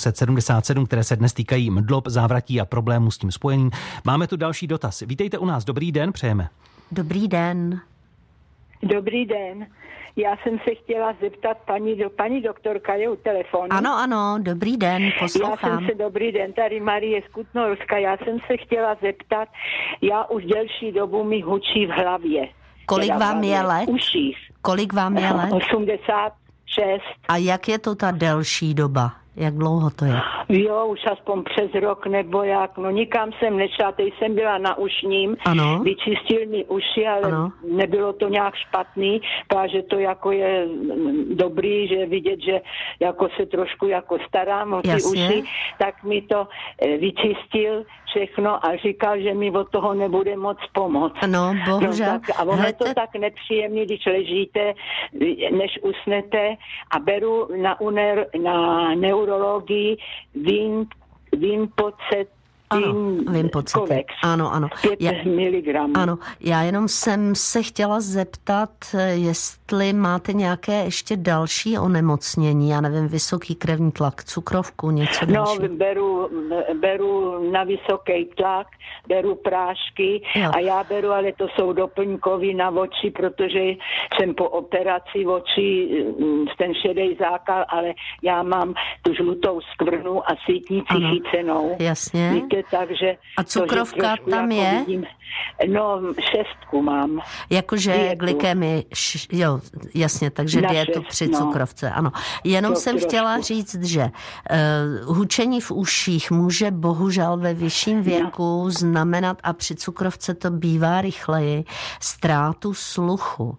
které 0.85 1.03
se 1.03 1.15
dnes 1.15 1.33
týkají 1.33 1.69
mdlob, 1.69 2.07
závratí 2.07 2.61
a 2.61 2.65
problémů 2.65 3.11
s 3.11 3.17
tím 3.17 3.31
spojeným. 3.31 3.71
Máme 4.05 4.27
tu 4.27 4.37
další 4.37 4.67
dotaz. 4.67 5.01
Vítejte 5.01 5.37
u 5.37 5.45
nás, 5.45 5.65
dobrý 5.65 5.91
den, 5.91 6.11
přejeme. 6.11 6.49
Dobrý 6.91 7.27
den. 7.27 7.81
Dobrý 8.83 9.25
den. 9.25 9.67
Já 10.17 10.37
jsem 10.43 10.59
se 10.59 10.75
chtěla 10.75 11.13
zeptat 11.21 11.57
paní, 11.65 11.95
do, 11.95 12.09
paní 12.09 12.41
doktorka 12.41 12.93
je 12.93 13.09
u 13.09 13.15
telefonu. 13.15 13.67
Ano, 13.69 13.97
ano, 13.97 14.37
dobrý 14.41 14.77
den, 14.77 15.03
Já 15.03 15.11
poslouchám. 15.19 15.77
jsem 15.77 15.87
se, 15.87 15.95
dobrý 15.95 16.31
den, 16.31 16.53
tady 16.53 16.79
Marie 16.79 17.21
Skutnorská. 17.29 17.97
Já 17.97 18.17
jsem 18.17 18.37
se 18.47 18.57
chtěla 18.57 18.95
zeptat, 19.01 19.49
já 20.01 20.25
už 20.25 20.45
delší 20.45 20.91
dobu 20.91 21.23
mi 21.23 21.41
hučí 21.41 21.85
v 21.85 21.89
hlavě. 21.89 22.47
Kolik 22.85 23.13
Teda 23.13 23.19
vám 23.19 23.43
je 23.43 23.61
let? 23.61 23.89
Uších. 23.89 24.37
Kolik 24.61 24.93
vám 24.93 25.17
je 25.17 25.31
let? 25.31 25.51
86. 25.51 27.03
A 27.27 27.37
jak 27.37 27.67
je 27.67 27.79
to 27.79 27.95
ta 27.95 28.11
delší 28.11 28.73
doba? 28.73 29.11
Jak 29.37 29.53
dlouho 29.53 29.89
to 29.89 30.05
je? 30.05 30.15
Jo, 30.49 30.85
už 30.87 30.99
aspoň 31.11 31.43
přes 31.43 31.73
rok 31.81 32.07
nebo 32.07 32.43
jak. 32.43 32.77
No 32.77 32.89
nikam 32.91 33.31
jsem 33.39 33.57
nešla, 33.57 33.91
teď 33.91 34.13
jsem 34.17 34.35
byla 34.35 34.57
na 34.57 34.77
ušním. 34.77 35.37
Ano. 35.45 35.79
Vyčistil 35.83 36.45
mi 36.49 36.65
uši, 36.65 37.07
ale 37.07 37.21
Ano. 37.21 37.51
nebylo 37.71 38.13
to 38.13 38.29
nějak 38.29 38.55
špatný, 38.55 39.21
protože 39.47 39.81
to 39.81 39.99
jako 39.99 40.31
je 40.31 40.65
mm, 40.65 41.35
dobrý, 41.37 41.87
že 41.87 42.05
vidět, 42.05 42.39
že 42.41 42.61
jako 42.99 43.27
se 43.37 43.45
trošku 43.45 43.87
jako 43.87 44.17
starám 44.27 44.73
o 44.73 44.81
ty 44.81 44.89
Jasně. 44.89 45.25
uši, 45.27 45.43
tak 45.79 46.03
mi 46.03 46.21
to 46.21 46.47
eh, 46.81 46.97
vyčistil 46.97 47.83
všechno 48.05 48.65
a 48.65 48.75
říkal, 48.75 49.19
že 49.19 49.33
mi 49.33 49.51
od 49.51 49.69
toho 49.69 49.93
nebude 49.93 50.37
moc 50.37 50.57
pomoct. 50.73 51.15
No, 51.27 51.55
bohužel. 51.65 52.13
No, 52.13 52.19
tak, 52.19 52.39
a 52.39 52.43
ono 52.43 52.63
je 52.63 52.73
to 52.73 52.93
tak 52.93 53.15
nepříjemné, 53.15 53.85
když 53.85 54.05
ležíte, 54.05 54.73
než 55.51 55.79
usnete 55.81 56.55
a 56.91 56.99
beru 56.99 57.47
na, 57.61 57.81
uner, 57.81 58.25
na 58.43 58.95
neurologii 59.25 59.97
vím, 60.35 60.85
vím 61.37 61.67
pocet, 61.75 62.29
Ano, 62.69 62.93
vím 63.31 63.49
pocity. 63.49 63.79
Kovex. 63.79 64.13
Ano, 64.23 64.53
ano. 64.53 64.67
5 64.81 65.01
Já- 65.01 65.11
miligramů. 65.25 65.93
Ano, 65.97 66.17
já 66.39 66.61
jenom 66.61 66.87
jsem 66.87 67.35
se 67.35 67.63
chtěla 67.63 67.99
zeptat, 67.99 68.69
jestli 69.13 69.93
máte 69.93 70.33
nějaké 70.33 70.83
ještě 70.83 71.17
další 71.17 71.77
onemocnění, 71.77 72.69
já 72.69 72.81
nevím, 72.81 73.07
vysoký 73.07 73.55
krevní 73.55 73.91
tlak, 73.91 74.23
cukrovku, 74.23 74.91
něco 74.91 75.25
No, 75.25 75.33
dalšího. 75.33 75.67
beru, 75.69 76.29
beru 76.81 77.51
na 77.51 77.63
vysoký 77.63 78.25
tlak, 78.37 78.67
beru 79.07 79.35
prášky 79.35 80.21
Jo. 80.35 80.51
a 80.55 80.59
já 80.59 80.83
beru, 80.83 81.11
ale 81.11 81.31
to 81.37 81.47
jsou 81.55 81.73
doplňkový 81.73 82.53
na 82.53 82.69
oči, 82.69 83.11
protože 83.11 83.59
jsem 84.17 84.33
po 84.35 84.49
operaci 84.49 85.25
očí, 85.25 85.89
mm, 86.19 86.45
ten 86.57 86.73
šedý 86.73 87.15
zákal, 87.19 87.65
ale 87.69 87.93
já 88.23 88.43
mám 88.43 88.73
tu 89.01 89.13
žlutou 89.13 89.61
skvrnu 89.73 90.29
a 90.31 90.35
sítnici 90.45 90.93
chycenou. 91.09 91.75
Jasně. 91.79 92.31
Víte, 92.33 92.54
takže... 92.71 93.17
A 93.37 93.43
to, 93.43 93.49
že 93.49 93.59
cukrovka 93.59 94.07
trošku 94.07 94.29
tam 94.29 94.51
jako 94.51 94.63
je? 94.75 94.79
Vidím, 94.79 95.05
no, 95.73 96.01
šestku 96.31 96.81
mám. 96.81 97.21
Jakože 97.49 97.93
dietu. 97.93 98.15
glykemi, 98.19 98.85
š- 98.91 99.27
jo, 99.31 99.59
jasně, 99.95 100.29
takže 100.31 100.61
Na 100.61 100.69
dietu 100.69 101.01
šest, 101.01 101.07
při 101.09 101.27
no. 101.27 101.39
cukrovce, 101.39 101.91
ano. 101.91 102.11
Jenom 102.43 102.73
To 102.73 102.79
jsem 102.79 102.99
chtěla 102.99 103.33
trošku. 103.33 103.53
říct, 103.53 103.83
že 103.83 104.03
uh, 104.03 105.15
hučení 105.15 105.61
v 105.61 105.71
uších 105.71 106.31
může 106.31 106.71
bohužel 106.71 107.37
ve 107.37 107.53
vyšším 107.53 108.01
věku 108.01 108.65
znamenat, 108.69 109.37
a 109.43 109.53
při 109.53 109.75
cukrovce 109.75 110.33
to 110.33 110.51
bývá 110.51 111.01
rychleji, 111.01 111.63
ztrátu 112.01 112.73
sluchu. 112.73 113.43
Uh, 113.45 113.57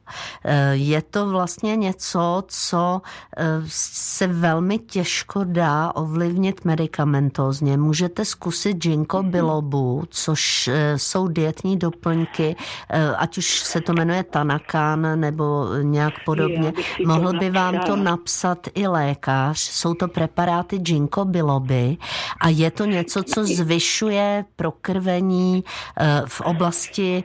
je 0.72 1.02
to 1.02 1.30
vlastně 1.30 1.76
něco, 1.76 2.42
co 2.48 3.02
uh, 3.38 3.44
se 3.68 4.26
velmi 4.26 4.78
těžko 4.78 5.44
dá 5.44 5.92
ovlivnit 5.94 6.64
medicamentózně. 6.64 7.76
Můžete 7.76 8.24
zkusit 8.24 8.76
ginkgo 8.86 9.22
bilobu, 9.22 10.04
což 10.10 10.68
eh, 10.68 10.98
jsou 10.98 11.28
dietní 11.28 11.76
doplňky, 11.76 12.56
eh, 12.90 13.16
ať 13.16 13.38
už 13.38 13.46
se 13.60 13.80
to 13.80 13.92
jmenuje 13.92 14.22
Tanakan 14.22 15.20
nebo 15.20 15.66
nějak 15.82 16.14
podobně. 16.24 16.72
Mohl 17.06 17.38
by 17.38 17.50
vám 17.50 17.78
to 17.78 17.96
napsat 17.96 18.68
i 18.74 18.86
lékař. 18.86 19.58
Jsou 19.58 19.94
to 19.94 20.08
preparáty 20.08 20.78
ginkgo 20.78 21.24
biloby 21.24 21.96
a 22.40 22.48
je 22.48 22.70
to 22.70 22.84
něco, 22.84 23.22
co 23.22 23.44
zvyšuje 23.44 24.44
prokrvení 24.56 25.64
eh, 25.64 26.22
v 26.26 26.40
oblasti 26.40 27.24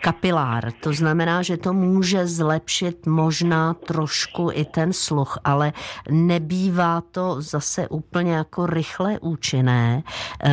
kapilár. 0.00 0.72
To 0.80 0.92
znamená, 0.92 1.42
že 1.42 1.56
to 1.56 1.72
může 1.72 2.26
zlepšit 2.26 3.06
možná 3.06 3.74
trošku 3.74 4.50
i 4.52 4.64
ten 4.64 4.92
sluch, 4.92 5.38
ale 5.44 5.72
nebývá 6.10 7.02
to 7.10 7.36
zase 7.38 7.88
úplně 7.88 8.32
jako 8.32 8.66
rychle 8.66 9.18
účinné. 9.18 10.02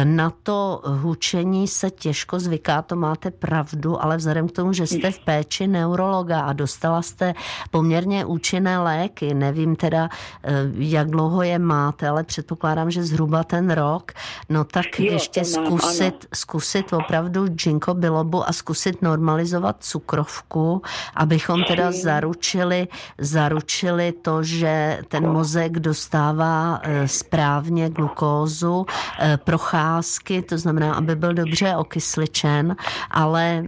Na 0.03 0.29
to 0.43 0.48
hučení 0.83 1.67
se 1.67 1.89
těžko 1.91 2.39
zvyká, 2.39 2.81
to 2.81 2.95
máte 2.95 3.31
pravdu, 3.31 4.03
ale 4.03 4.17
vzhledem 4.17 4.47
k 4.47 4.51
tomu, 4.51 4.73
že 4.73 4.87
jste 4.87 5.11
v 5.11 5.19
péči 5.19 5.67
neurologa 5.67 6.41
a 6.41 6.53
dostala 6.53 7.01
jste 7.01 7.33
poměrně 7.71 8.25
účinné 8.25 8.79
léky, 8.79 9.33
nevím 9.33 9.75
teda, 9.75 10.09
eh, 10.43 10.53
jak 10.73 11.09
dlouho 11.09 11.43
je 11.43 11.59
máte, 11.59 12.07
ale 12.07 12.23
předpokládám, 12.23 12.91
že 12.91 13.03
zhruba 13.03 13.43
ten 13.43 13.71
rok, 13.71 14.11
no 14.49 14.63
tak 14.63 14.99
Jo, 14.99 15.13
ještě 15.13 15.41
to 15.41 15.61
mám, 15.61 15.79
zkusit, 15.79 16.25
zkusit 16.33 16.93
opravdu 16.93 17.47
ginkgo 17.47 17.93
bilobu 17.93 18.49
a 18.49 18.51
zkusit 18.53 19.01
normalizovat 19.01 19.75
cukrovku, 19.79 20.81
abychom 21.15 21.63
teda 21.63 21.91
zaručili, 21.91 22.87
zaručili 23.17 24.11
to, 24.11 24.43
že 24.43 25.01
ten 25.07 25.27
mozek 25.31 25.79
dostává 25.79 26.79
eh, 26.83 27.07
správně 27.07 27.89
glukózu, 27.89 28.85
eh, 29.19 29.37
procházky 29.37 30.38
to 30.41 30.58
znamená, 30.58 30.93
aby 30.93 31.15
byl 31.15 31.34
dobře 31.34 31.75
okysličen, 31.75 32.75
ale 33.12 33.65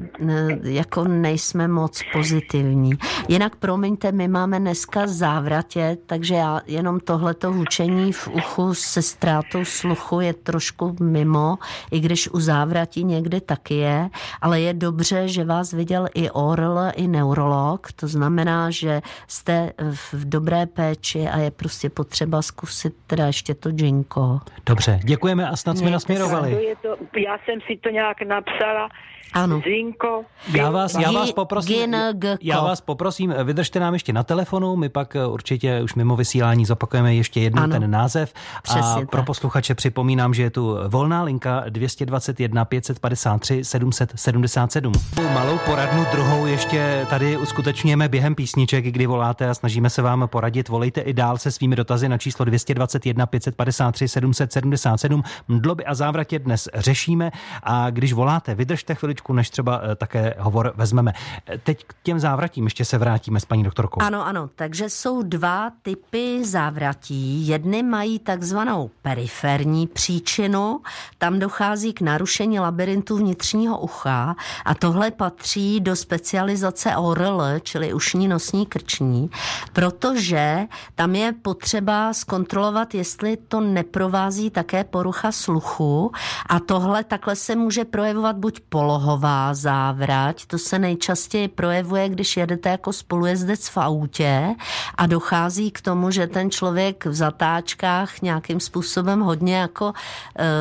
jako 0.64 1.04
nejsme 1.04 1.68
moc 1.68 2.02
pozitivní. 2.14 2.92
Jinak 3.28 3.56
promiňte, 3.56 4.12
my 4.12 4.28
máme 4.28 4.60
dneska 4.60 5.08
závratě, 5.08 5.98
takže 6.06 6.36
já 6.36 6.62
jenom 6.68 7.00
tohleto 7.00 7.52
hučení 7.52 8.14
v 8.14 8.28
uchu 8.28 8.74
se 8.74 9.02
ztrátou 9.02 9.66
sluchu 9.66 10.20
je 10.20 10.34
trošku 10.34 10.96
mimo, 11.02 11.58
i 11.92 12.00
když 12.00 12.30
u 12.30 12.40
závratí 12.40 13.04
někdy 13.04 13.42
taky 13.42 13.76
je, 13.76 14.10
ale 14.42 14.62
je 14.62 14.74
dobře, 14.74 15.28
že 15.28 15.44
vás 15.44 15.72
viděl 15.72 16.08
i 16.14 16.30
orl, 16.30 16.80
i 16.96 17.08
neurolog, 17.08 17.92
to 17.92 18.08
znamená, 18.08 18.70
že 18.70 19.02
jste 19.28 19.72
v 20.14 20.30
dobré 20.30 20.66
péči 20.66 21.28
a 21.28 21.38
je 21.40 21.52
prostě 21.52 21.90
potřeba 21.90 22.42
zkusit 22.42 22.94
teda 23.08 23.28
ještě 23.28 23.54
to 23.54 23.72
džinko. 23.72 24.40
Dobře, 24.66 25.00
děkujeme 25.04 25.50
a 25.50 25.56
snad 25.56 25.78
jsme 25.78 25.92
nasměrovali. 25.92 26.61
Je 26.64 26.76
to, 26.76 26.98
já 27.18 27.38
jsem 27.46 27.62
si 27.62 27.78
to 27.78 27.90
nějak 27.90 28.22
napsala, 28.22 28.90
ano. 29.34 29.62
Zinko. 29.66 30.26
Já 30.54 30.70
vás, 30.70 30.96
já 30.96 31.12
vás 31.12 31.32
poprosím, 31.32 31.96
já 32.42 32.62
vás 32.62 32.82
poprosím, 32.82 33.34
vydržte 33.44 33.80
nám 33.80 33.94
ještě 33.94 34.14
na 34.14 34.24
telefonu, 34.24 34.76
my 34.76 34.90
pak 34.90 35.16
eh, 35.16 35.26
určitě 35.26 35.82
už 35.82 35.96
mimo 35.96 36.16
vysílání 36.16 36.66
zopakujeme 36.66 37.16
ještě 37.16 37.40
jednou 37.40 37.64
ano. 37.64 37.80
ten 37.80 37.92
název. 37.92 38.34
Přesně 38.64 39.04
a 39.04 39.06
pro 39.06 39.24
posluchače 39.24 39.76
připomínám, 39.76 40.34
že 40.34 40.44
je 40.44 40.50
tu 40.50 40.78
volná 40.88 41.24
linka 41.24 41.64
221 41.70 42.66
553 42.66 43.64
777. 43.64 44.94
Malou 45.34 45.58
poradnu 45.58 46.06
druhou 46.12 46.46
ještě 46.46 47.06
tady 47.10 47.38
uskutečňujeme 47.38 48.10
během 48.10 48.36
písniček, 48.36 48.86
kdy 48.86 49.06
voláte 49.06 49.50
a 49.50 49.54
snažíme 49.54 49.90
se 49.90 50.02
vám 50.02 50.28
poradit. 50.28 50.70
Volejte 50.70 51.02
i 51.02 51.14
dál 51.14 51.38
se 51.38 51.52
svými 51.52 51.76
dotazy 51.76 52.10
na 52.10 52.18
číslo 52.18 52.46
221 52.46 53.26
553 53.26 54.08
777. 54.08 55.24
Mdloby 55.48 55.86
a 55.86 55.94
závratě 55.94 56.40
dnes 56.40 56.51
řešíme 56.76 57.32
a 57.64 57.90
když 57.90 58.14
voláte, 58.14 58.56
vydržte 58.56 58.96
chviličku 58.96 59.22
chviličku, 59.22 59.34
než 59.34 59.50
třeba 59.50 59.82
eh, 59.84 59.96
také 59.96 60.36
hovor 60.40 60.74
vezmeme. 60.76 61.14
Eh, 61.48 61.58
teď 61.58 61.84
k 61.88 61.96
těm 62.04 62.20
závratím 62.20 62.64
ještě 62.64 62.86
se 62.86 62.98
vrátíme 62.98 63.40
s 63.40 63.46
paní 63.46 63.64
doktorkou. 63.64 64.02
Ano, 64.02 64.26
ano, 64.26 64.50
takže 64.56 64.90
jsou 64.90 65.24
dva 65.24 65.72
typy 65.82 66.46
závratí. 66.46 67.48
Jedny 67.48 67.84
mají 67.84 68.20
takzvanou 68.20 68.92
periferní 69.02 69.88
příčinu, 69.88 70.82
tam 71.18 71.40
dochází 71.40 71.94
k 71.94 72.02
narušení 72.02 72.60
labirintu 72.60 73.18
vnitřního 73.18 73.80
ucha 73.80 74.36
a 74.66 74.76
tohle 74.76 75.12
patří 75.12 75.80
do 75.80 75.96
specializace 75.96 76.96
ORL, 76.96 77.60
čili 77.62 77.94
ušní 77.94 78.28
nosní 78.28 78.66
krční, 78.66 79.30
protože 79.74 80.68
tam 80.96 81.16
je 81.16 81.34
potřeba 81.42 82.14
zkontrolovat, 82.14 82.94
jestli 82.96 83.38
to 83.38 83.62
neprovází 83.62 84.50
také 84.50 84.84
porucha 84.84 85.32
sluchu 85.32 86.12
a 86.50 86.60
tohle 86.60 87.04
takhle 87.04 87.36
se 87.36 87.56
může 87.56 87.86
projevovat 87.86 88.36
buď 88.36 88.60
poloho 88.70 89.12
nohová 89.12 89.54
závrať. 89.54 90.46
To 90.46 90.58
se 90.58 90.80
nejčastěji 90.80 91.48
projevuje, 91.48 92.10
když 92.10 92.38
jedete 92.38 92.70
jako 92.70 92.94
spolujezdec 92.94 93.68
v 93.68 93.78
autě 93.78 94.56
a 94.96 95.06
dochází 95.06 95.72
k 95.72 95.82
tomu, 95.82 96.12
že 96.12 96.28
ten 96.28 96.52
člověk 96.52 97.06
v 97.06 97.14
zatáčkách 97.14 98.22
nějakým 98.22 98.60
způsobem 98.60 99.20
hodně 99.20 99.56
jako 99.56 99.94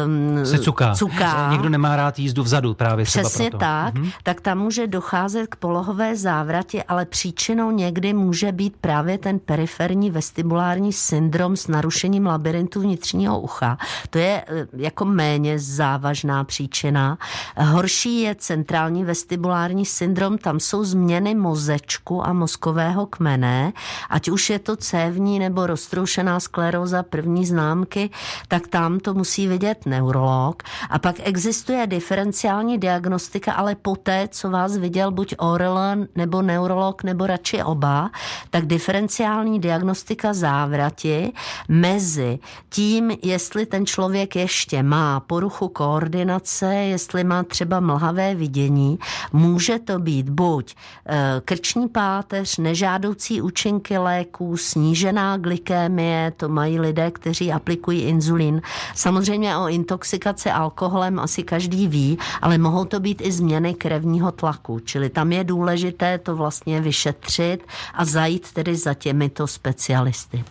um, 0.04 0.46
se 0.46 0.58
cuká. 0.58 0.94
cuká. 0.94 1.44
Že 1.44 1.52
někdo 1.52 1.68
nemá 1.68 1.96
rád 1.96 2.18
jízdu 2.18 2.42
vzadu 2.42 2.75
právě 2.75 3.04
Přesně 3.04 3.50
proto. 3.50 3.64
tak, 3.64 3.94
mm-hmm. 3.94 4.12
tak 4.22 4.40
tam 4.40 4.58
může 4.58 4.87
docházet 4.87 5.46
k 5.46 5.56
polohové 5.56 6.16
závratě, 6.16 6.82
ale 6.82 7.04
příčinou 7.04 7.70
někdy 7.70 8.12
může 8.12 8.52
být 8.52 8.76
právě 8.80 9.18
ten 9.18 9.38
periferní 9.38 10.10
vestibulární 10.10 10.92
syndrom 10.92 11.56
s 11.56 11.68
narušením 11.68 12.26
labirintu 12.26 12.80
vnitřního 12.80 13.40
ucha. 13.40 13.78
To 14.10 14.18
je 14.18 14.44
eh, 14.49 14.66
jako 14.76 15.04
méně 15.04 15.58
závažná 15.70 16.44
příčina. 16.44 17.18
Horší 17.56 18.20
je 18.20 18.34
centrální 18.34 19.04
vestibulární 19.04 19.86
syndrom, 19.86 20.38
tam 20.38 20.60
jsou 20.60 20.84
změny 20.84 21.34
mozečku 21.34 22.26
a 22.26 22.32
mozkového 22.32 23.06
kmene, 23.06 23.72
ať 24.10 24.28
už 24.28 24.50
je 24.50 24.58
to 24.58 24.76
cévní 24.76 25.38
nebo 25.38 25.66
roztroušená 25.66 26.40
skleróza 26.40 27.02
první 27.02 27.46
známky, 27.46 28.10
tak 28.48 28.68
tam 28.68 29.00
to 29.00 29.14
musí 29.14 29.46
vidět 29.46 29.86
neurolog. 29.86 30.62
A 30.90 30.98
pak 30.98 31.16
existuje 31.22 31.86
diferenciální 31.86 32.78
diagnostika, 32.78 33.52
ale 33.52 33.74
poté, 33.74 34.28
co 34.30 34.50
vás 34.50 34.76
viděl 34.76 35.10
buď 35.10 35.34
ORL 35.38 35.78
nebo 36.16 36.42
neurolog, 36.42 37.02
nebo 37.02 37.26
radši 37.26 37.62
oba, 37.62 38.10
tak 38.50 38.66
diferenciální 38.66 39.60
diagnostika 39.60 40.34
závrati 40.34 41.32
mezi 41.68 42.38
tím, 42.68 43.10
jestli 43.22 43.66
ten 43.66 43.86
člověk 43.86 44.36
ještě 44.36 44.82
má 44.82 45.20
poruchu 45.20 45.60
koordinace, 45.69 46.75
jestli 46.75 47.25
má 47.25 47.43
třeba 47.43 47.81
mlhavé 47.81 48.35
vidění. 48.35 48.99
Může 49.33 49.79
to 49.79 49.99
být 49.99 50.31
buď 50.31 50.75
eh, 51.07 51.40
krční 51.45 51.88
páteř, 51.88 52.57
nežádoucí 52.59 53.43
účinky 53.43 53.99
léků, 53.99 54.57
snížená 54.57 55.37
glykémie, 55.37 56.33
to 56.37 56.49
mají 56.49 56.81
lidé, 56.81 57.11
kteří 57.11 57.52
aplikují 57.52 58.00
inzulín. 58.02 58.62
Samozřejmě 58.95 59.57
o 59.57 59.69
intoxikaci 59.69 60.50
alkoholem 60.50 61.19
asi 61.19 61.43
každý 61.43 61.88
ví, 61.88 62.19
ale 62.43 62.59
mohou 62.59 62.85
to 62.85 63.00
být 63.00 63.21
i 63.21 63.33
změny 63.33 63.75
krevního 63.75 64.33
tlaku, 64.33 64.81
čili 64.81 65.11
tam 65.11 65.33
je 65.33 65.45
důležité 65.45 66.19
to 66.19 66.37
vlastně 66.37 66.81
vyšetřit 66.81 67.67
a 67.95 68.05
zajít 68.05 68.52
tedy 68.52 68.76
za 68.76 68.95
těmito 68.95 69.47
specialisty. 69.47 70.45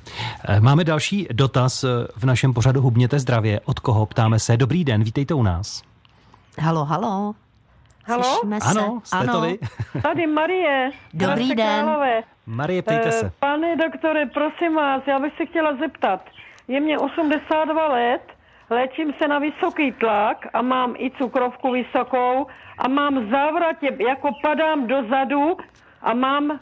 Eh, 0.46 0.60
máme 0.60 0.84
další 0.84 1.28
dotaz 1.32 1.86
v 2.16 2.26
našem 2.26 2.54
pořadu 2.54 2.82
Hubněte 2.82 3.20
zdravě. 3.20 3.60
Od 3.66 3.80
koho 3.80 4.06
ptáme 4.06 4.40
se? 4.40 4.58
Dobrý 4.58 4.84
den, 4.84 4.89
vítejte 4.98 5.34
u 5.34 5.44
nás. 5.44 5.84
Halo, 6.60 6.86
halo. 6.86 7.36
Halo? 8.06 8.24
Slyšíme 8.24 8.62
se. 8.62 8.70
Ano, 8.70 9.02
jste 9.04 9.18
ano. 9.18 9.34
to 9.34 9.42
vy? 9.42 9.60
Tady 10.02 10.28
Marie. 10.28 10.92
Dobrý 11.14 11.56
den. 11.56 11.86
Králové. 11.86 12.24
Marie, 12.46 12.82
ptejte 12.82 13.12
se. 13.12 13.26
Eh, 13.26 13.32
Pane 13.40 13.76
doktore, 13.76 14.26
prosím 14.26 14.76
vás, 14.76 15.04
já 15.08 15.20
bych 15.20 15.34
se 15.38 15.46
chtěla 15.46 15.76
zeptat. 15.76 16.22
Je 16.68 16.80
mě 16.80 17.00
82 17.00 17.88
let, 17.88 18.22
léčím 18.70 19.14
se 19.18 19.28
na 19.28 19.40
vysoký 19.40 19.92
tlak 19.92 20.38
a 20.54 20.62
mám 20.62 20.96
i 20.98 21.12
cukrovku 21.18 21.72
vysokou 21.72 22.48
a 22.78 22.88
mám 22.88 23.30
závratě, 23.30 23.98
jako 24.10 24.30
padám 24.42 24.88
dozadu 24.88 25.58
a 26.02 26.14
mám 26.14 26.60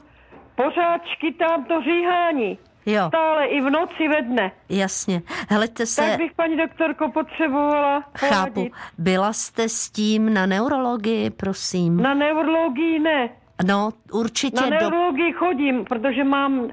pořád 0.56 1.02
škytám 1.06 1.66
to 1.66 1.82
říhání. 1.82 2.58
Jo. 2.88 3.08
Stále 3.08 3.45
i 3.45 3.62
v 3.62 3.69
noci 3.69 4.08
ve 4.08 4.21
dne. 4.21 4.52
Jasně. 4.69 5.21
Hleďte 5.50 5.86
se... 5.86 6.02
Tak 6.02 6.17
bych, 6.17 6.32
paní 6.36 6.58
doktorko, 6.58 7.12
potřebovala 7.12 8.02
Chápu. 8.17 8.54
poradit. 8.54 8.73
Byla 8.97 9.34
jste 9.34 9.69
s 9.69 9.89
tím 9.89 10.34
na 10.34 10.45
neurologii, 10.45 11.30
prosím? 11.30 11.97
Na 11.97 12.13
neurologii 12.13 13.00
ne. 13.00 13.30
No, 13.67 13.89
určitě 14.12 14.62
Na 14.62 14.69
do... 14.69 14.76
neurologii 14.80 15.34
chodím, 15.34 15.86
protože 15.86 16.23
mám 16.23 16.67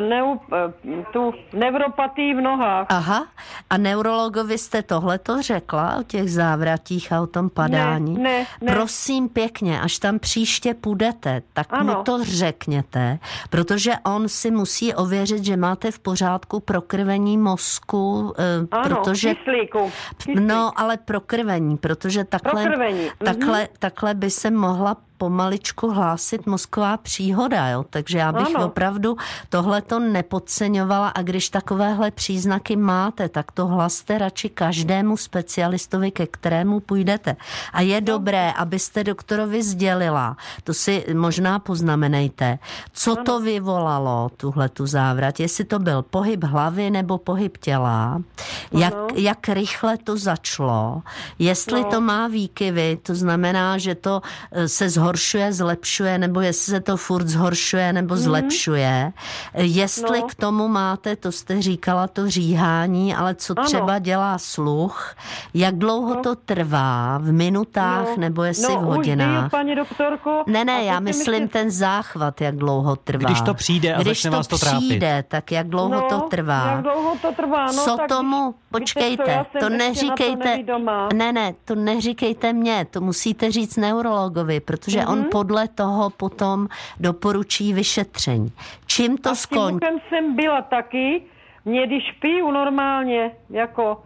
neu, 0.00 0.40
tu 1.12 1.32
neuropatii 1.52 2.34
v 2.34 2.40
nohách. 2.40 2.86
Aha, 2.88 3.26
a 3.70 3.76
neurologovi 3.76 4.58
jste 4.58 4.82
tohleto 4.82 5.42
řekla 5.42 5.96
o 5.96 6.02
těch 6.02 6.32
závratích 6.32 7.12
a 7.12 7.20
o 7.20 7.26
tom 7.26 7.50
padání? 7.50 8.14
Ne, 8.14 8.22
ne, 8.22 8.46
ne. 8.60 8.72
Prosím 8.72 9.28
pěkně, 9.28 9.80
až 9.80 9.98
tam 9.98 10.18
příště 10.18 10.74
půjdete, 10.74 11.42
tak 11.52 11.66
Ano. 11.70 11.96
mu 11.96 12.02
to 12.02 12.24
řekněte, 12.24 13.18
protože 13.50 13.92
on 14.04 14.28
si 14.28 14.50
musí 14.50 14.94
ověřit, 14.94 15.44
že 15.44 15.56
máte 15.56 15.90
v 15.90 15.98
pořádku 15.98 16.60
prokrvení 16.60 17.38
mozku, 17.38 18.34
eh, 18.38 18.66
Ano, 18.70 18.96
protože... 18.96 19.34
kyslíku. 19.34 19.92
Kyslík. 20.16 20.38
No, 20.40 20.72
ale 20.76 20.96
prokrvení, 20.96 21.76
protože 21.76 22.24
takhle, 22.24 22.62
Prokrvení, 22.62 23.02
mhm. 23.02 23.10
takhle, 23.24 23.68
takhle 23.78 24.14
by 24.14 24.30
se 24.30 24.50
mohla 24.50 24.96
pomaličku 25.18 25.90
hlásit 25.90 26.46
mozková 26.46 26.96
příhoda, 26.96 27.68
jo? 27.68 27.84
takže 27.90 28.18
já 28.18 28.32
bych 28.32 28.56
Ano. 28.56 28.66
opravdu 28.66 29.16
tohle 29.48 29.82
to 29.82 29.98
nepodceňovala 29.98 31.08
a 31.08 31.22
když 31.22 31.48
takovéhle 31.50 32.10
příznaky 32.10 32.76
máte, 32.76 33.28
tak 33.28 33.52
to 33.52 33.66
hlaste 33.66 34.18
radši 34.18 34.48
každému 34.48 35.16
specialistovi, 35.16 36.10
ke 36.10 36.26
kterému 36.26 36.80
půjdete. 36.80 37.36
A 37.72 37.80
je 37.80 38.00
dobré, 38.00 38.52
abyste 38.52 39.04
doktorovi 39.04 39.62
sdělila, 39.62 40.36
to 40.64 40.74
si 40.74 41.04
možná 41.14 41.58
poznamenejte, 41.58 42.58
co 42.92 43.16
to 43.16 43.40
vyvolalo, 43.40 44.30
tuhle 44.36 44.68
tu 44.68 44.86
závrat, 44.86 45.40
jestli 45.40 45.64
to 45.64 45.78
byl 45.78 46.02
pohyb 46.02 46.44
hlavy 46.44 46.90
nebo 46.90 47.18
pohyb 47.18 47.56
těla, 47.58 48.22
jak, 48.72 48.94
jak 49.14 49.48
rychle 49.48 49.96
to 49.98 50.16
začalo, 50.16 51.02
jestli 51.38 51.80
No. 51.82 51.90
to 51.90 52.00
má 52.00 52.28
výkyvy, 52.28 52.98
to 53.02 53.14
znamená, 53.14 53.78
že 53.78 53.94
to 53.94 54.22
eh, 54.52 54.68
se 54.68 54.88
zhoršuje 54.88 55.07
zhoršuje, 55.08 55.52
zlepšuje, 55.52 56.18
nebo 56.18 56.40
jestli 56.40 56.70
se 56.70 56.80
to 56.80 56.96
furt 56.96 57.28
zhoršuje 57.28 57.92
nebo 57.92 58.14
mm-hmm. 58.14 58.18
zlepšuje. 58.18 59.12
Jestli 59.54 60.20
no. 60.20 60.26
k 60.26 60.34
tomu 60.34 60.68
máte, 60.68 61.16
to 61.16 61.32
jste 61.32 61.62
říkala, 61.62 62.08
to 62.08 62.30
říhání, 62.30 63.14
ale 63.14 63.34
co 63.34 63.54
ano. 63.56 63.66
třeba 63.66 63.98
dělá 63.98 64.38
sluch, 64.38 65.14
jak 65.54 65.74
dlouho 65.74 66.14
no. 66.14 66.22
to 66.22 66.36
trvá, 66.36 67.18
v 67.18 67.32
minutách 67.32 68.06
no. 68.08 68.16
nebo 68.16 68.42
jestli 68.42 68.74
no, 68.74 68.80
v 68.80 68.84
hodinách? 68.84 69.44
Už 69.44 69.50
paní 69.50 69.74
doktorko. 69.74 70.44
Ne, 70.46 70.64
ne, 70.64 70.84
já 70.84 71.00
myslím 71.00 71.42
myslí... 71.42 71.48
ten 71.48 71.70
záchvat, 71.70 72.40
jak 72.40 72.56
dlouho 72.56 72.96
trvá. 72.96 73.24
Když 73.24 73.40
to 73.40 73.54
přijde 73.54 73.94
a 73.94 74.02
Když 74.02 74.22
to 74.22 74.30
vás 74.30 74.46
to 74.46 74.56
přijde, 74.58 75.24
tak 75.28 75.52
jak 75.52 75.68
dlouho 75.68 75.88
no, 75.88 76.06
to 76.08 76.20
trvá? 76.20 76.70
Jak 76.70 76.82
dlouho 76.82 77.16
to 77.22 77.32
trvá? 77.32 77.66
No, 77.66 77.84
co 77.84 77.96
tak 77.96 78.08
tomu, 78.08 78.54
počkejte, 78.70 79.44
to, 79.52 79.58
to 79.58 79.68
neříkejte, 79.68 80.58
to 80.66 80.78
ne, 81.14 81.32
ne, 81.32 81.54
to 81.64 81.74
neříkejte 81.74 82.52
mně, 82.52 82.86
to 82.90 83.00
musíte 83.00 83.50
říct 83.50 83.76
neurologovi, 83.76 84.60
protože 84.60 84.97
mm-hmm. 85.00 85.12
on 85.12 85.18
mhm. 85.18 85.28
podle 85.28 85.68
toho 85.68 86.10
potom 86.10 86.68
doporučí 87.00 87.72
vyšetření. 87.72 88.52
Čím 88.86 89.18
to 89.18 89.34
skončí? 89.34 89.86
Jsem 90.08 90.36
byla 90.36 90.62
taky, 90.62 91.22
mě 91.64 91.86
když 91.86 92.12
piju 92.20 92.50
normálně, 92.50 93.30
jako 93.50 94.02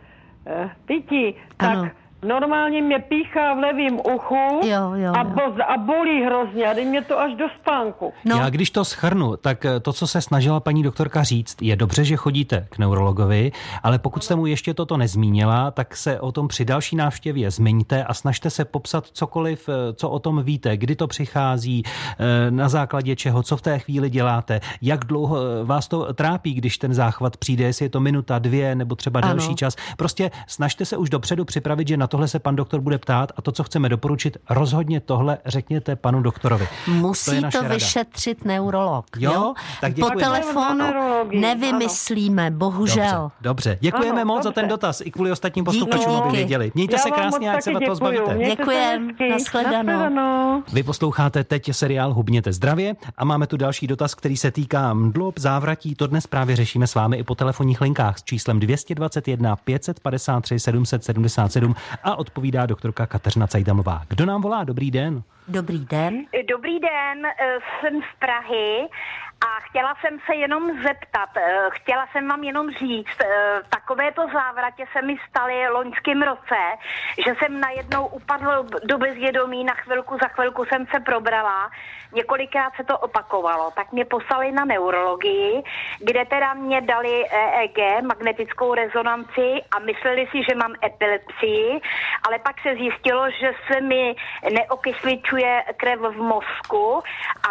eh, 0.47 0.71
pití, 0.87 1.35
tak 1.57 1.71
ano 1.71 2.02
Normálně 2.27 2.83
mě 2.83 2.99
píchá 2.99 3.55
v 3.55 3.59
levém 3.59 3.99
uchu 4.15 4.61
jo, 4.65 4.93
jo, 4.95 5.13
a, 5.15 5.25
bo, 5.25 5.43
a 5.43 5.77
bolí 5.77 6.25
hrozně 6.25 6.65
a 6.65 6.75
mě 6.75 7.03
to 7.03 7.21
až 7.21 7.35
do 7.35 7.45
spánku. 7.61 8.13
No. 8.25 8.37
Já 8.37 8.51
když 8.51 8.71
to 8.71 8.85
schrnu, 8.85 9.37
tak 9.37 9.65
eh, 9.65 9.81
to, 9.81 9.93
co 9.93 10.07
se 10.07 10.21
snažila 10.21 10.61
paní 10.61 10.83
doktorka 10.83 11.23
říct, 11.23 11.63
je 11.63 11.77
dobře, 11.77 12.05
že 12.05 12.17
chodíte 12.17 12.67
k 12.71 12.79
neurologovi, 12.79 13.53
ale 13.83 13.99
pokud 13.99 14.25
jste 14.25 14.35
mu 14.35 14.47
ještě 14.47 14.75
toto 14.75 14.97
nezmínila, 14.97 15.71
tak 15.71 15.97
se 15.97 16.21
o 16.21 16.33
tom 16.33 16.49
při 16.49 16.65
další 16.65 16.97
návštěvě 16.97 17.51
zmiňte 17.51 18.05
a 18.05 18.15
snažte 18.15 18.51
se 18.51 18.65
popsat 18.65 19.07
cokoliv, 19.07 19.69
eh, 19.69 19.93
co 19.93 20.11
o 20.11 20.19
tom 20.19 20.43
víte, 20.43 20.77
kdy 20.77 20.97
to 20.97 21.07
přichází, 21.07 21.83
eh, 21.87 22.51
na 22.51 22.69
základě 22.69 23.17
čeho, 23.17 23.43
co 23.43 23.57
v 23.57 23.63
té 23.63 23.79
chvíli 23.79 24.11
děláte, 24.11 24.61
jak 24.83 25.05
dlouho 25.05 25.37
vás 25.65 25.89
to 25.89 26.15
trápí, 26.15 26.55
když 26.55 26.79
ten 26.79 26.95
záchvat 26.95 27.37
přijde, 27.37 27.65
jestli 27.65 27.85
je 27.85 27.91
to 27.91 28.01
minuta, 28.01 28.39
dvě 28.39 28.75
nebo 28.75 28.95
třeba 28.95 29.21
ano. 29.21 29.35
delší 29.35 29.55
čas. 29.55 29.77
Prostě 29.97 30.31
snažte 30.47 30.85
se 30.85 30.97
už 30.97 31.11
dopředu 31.11 31.45
připravit, 31.45 31.89
že 31.89 31.97
na 31.97 32.12
tohle 32.13 32.29
se 32.29 32.39
pan 32.39 32.57
doktor 32.57 32.81
bude 32.81 32.99
ptát 32.99 33.33
a 33.37 33.43
to, 33.43 33.53
co 33.53 33.65
chceme 33.65 33.89
doporučit, 33.89 34.37
rozhodně 34.51 35.01
tohle 35.01 35.39
řekněte 35.47 35.97
panu 35.97 36.23
doktorovi. 36.23 36.69
Musí 36.87 37.41
to, 37.41 37.59
to 37.59 37.65
vyšetřit 37.69 38.45
neurolog. 38.45 39.07
Jo, 39.19 39.33
jo? 39.33 39.55
tak 39.81 39.93
Po 40.01 40.11
telefonu 40.11 40.85
nevymyslíme, 41.31 42.51
bohužel. 42.51 43.31
Dobře, 43.41 43.71
dobře. 43.71 43.79
děkujeme 43.81 44.21
ano, 44.21 44.35
moc 44.35 44.37
dobře. 44.37 44.49
za 44.49 44.53
ten 44.53 44.69
dotaz 44.69 45.01
i 45.01 45.11
kvůli 45.11 45.31
ostatním 45.31 45.65
posluchačům, 45.65 46.17
aby 46.17 46.37
věděli. 46.37 46.73
Mějte 46.75 46.95
Já 46.95 46.99
se 46.99 47.11
krásně, 47.11 47.49
jak 47.49 47.63
se 47.63 47.71
to 47.87 47.95
zbavíte. 47.95 48.39
Děkujeme, 48.47 49.13
nashledanou. 49.31 50.63
Vy 50.73 50.83
posloucháte 50.83 51.45
teď 51.45 51.73
seriál 51.73 52.15
Hubněte 52.15 52.53
zdravě 52.53 52.97
a 53.17 53.25
máme 53.25 53.47
tu 53.47 53.57
další 53.57 53.87
dotaz, 53.87 54.15
který 54.15 54.37
se 54.37 54.51
týká 54.51 54.95
mdlob, 54.95 55.39
závratí. 55.39 55.95
To 55.95 56.07
dnes 56.07 56.27
právě 56.27 56.57
řešíme 56.57 56.87
s 56.87 56.95
vámi 56.95 57.17
i 57.17 57.23
po 57.23 57.35
telefonních 57.35 57.81
linkách 57.81 58.19
s 58.19 58.23
číslem 58.23 58.61
221 58.61 59.57
553 59.57 60.61
777 60.61 61.75
a 62.05 62.17
odpovídá 62.17 62.67
doktorka 62.67 63.07
Kateřina 63.07 63.47
Cajdamová. 63.47 64.03
Kdo 64.09 64.27
nám 64.27 64.43
volá? 64.43 64.65
Dobrý 64.65 64.91
den. 64.91 65.23
Dobrý 65.49 65.79
den. 65.79 66.25
Dobrý 66.49 66.81
den, 66.81 67.27
eh, 67.27 67.59
jsem 67.81 68.01
z 68.01 68.19
Prahy 68.19 68.89
a 69.47 69.61
chtěla 69.61 69.95
jsem 70.01 70.19
se 70.27 70.35
jenom 70.35 70.83
zeptat, 70.83 71.29
eh, 71.37 71.69
chtěla 71.71 72.07
jsem 72.13 72.29
vám 72.29 72.45
jenom 72.45 72.71
říct, 72.71 73.21
eh, 73.21 73.61
takovéto 73.69 74.23
závratě 74.33 74.85
se 74.93 75.03
mi 75.03 75.17
staly 75.29 75.69
loňském 75.69 76.23
roce, 76.23 76.61
že 77.25 77.35
jsem 77.35 77.61
najednou 77.61 78.07
upadl 78.07 78.67
do 78.85 78.99
bezvědomí, 78.99 79.65
na 79.65 79.75
chvilku 79.75 80.19
za 80.23 80.29
chvilku 80.29 80.65
jsem 80.65 80.87
se 80.87 81.01
probrala, 81.01 81.71
několikrát 82.13 82.73
se 82.77 82.85
to 82.85 82.99
opakovalo, 82.99 83.71
tak 83.71 83.93
mě 83.93 84.05
poslali 84.05 84.53
na 84.53 84.65
neurologii, 84.65 85.63
kde 85.99 86.25
teda 86.25 86.55
mě 86.55 86.81
dali 86.81 87.25
EEG, 87.31 88.03
magnetickou 88.03 88.75
rezonanci 88.75 89.49
a 89.71 89.79
mysleli 89.79 90.27
si, 90.31 90.39
že 90.49 90.55
mám 90.55 90.75
epilepsii, 90.85 91.81
ale 92.27 92.39
pak 92.39 92.61
se 92.61 92.75
zjistilo, 92.75 93.31
že 93.31 93.53
se 93.67 93.81
mi 93.81 94.15
neokysličuje 94.53 95.65
krev 95.77 96.01
v 96.01 96.17
mozku 96.17 97.03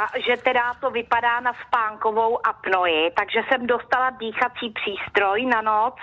a 0.01 0.19
že 0.27 0.37
teda 0.43 0.73
to 0.73 0.91
vypadá 0.91 1.39
na 1.39 1.51
spánkovou 1.67 2.47
apnoji, 2.47 3.11
takže 3.11 3.39
jsem 3.47 3.67
dostala 3.67 4.09
dýchací 4.09 4.73
přístroj 4.79 5.45
na 5.45 5.61
noc 5.61 5.95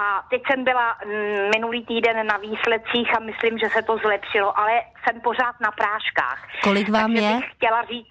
a 0.00 0.26
teď 0.30 0.42
jsem 0.46 0.64
byla 0.64 0.96
mm, 1.04 1.50
minulý 1.54 1.86
týden 1.86 2.26
na 2.26 2.36
výsledcích 2.36 3.16
a 3.16 3.20
myslím, 3.20 3.58
že 3.58 3.68
se 3.68 3.82
to 3.82 3.96
zlepšilo, 3.98 4.58
ale 4.58 4.72
jsem 5.04 5.20
pořád 5.20 5.54
na 5.60 5.70
práškách. 5.70 6.38
Kolik 6.62 6.88
vám 6.88 7.12
takže 7.12 7.26
je? 7.26 7.40
chtěla 7.56 7.82
říct, 7.82 8.08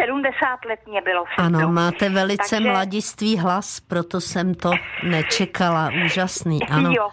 70 0.00 0.58
eh, 0.64 0.68
let 0.68 0.80
mě 0.86 1.02
bylo. 1.02 1.24
Ano, 1.38 1.68
máte 1.72 2.08
velice 2.08 2.56
takže... 2.56 2.70
mladistvý 2.70 3.38
hlas, 3.38 3.80
proto 3.80 4.20
jsem 4.20 4.54
to 4.54 4.70
nečekala. 5.02 5.90
Úžasný, 6.04 6.58
ano. 6.70 6.90
Jo, 6.96 7.08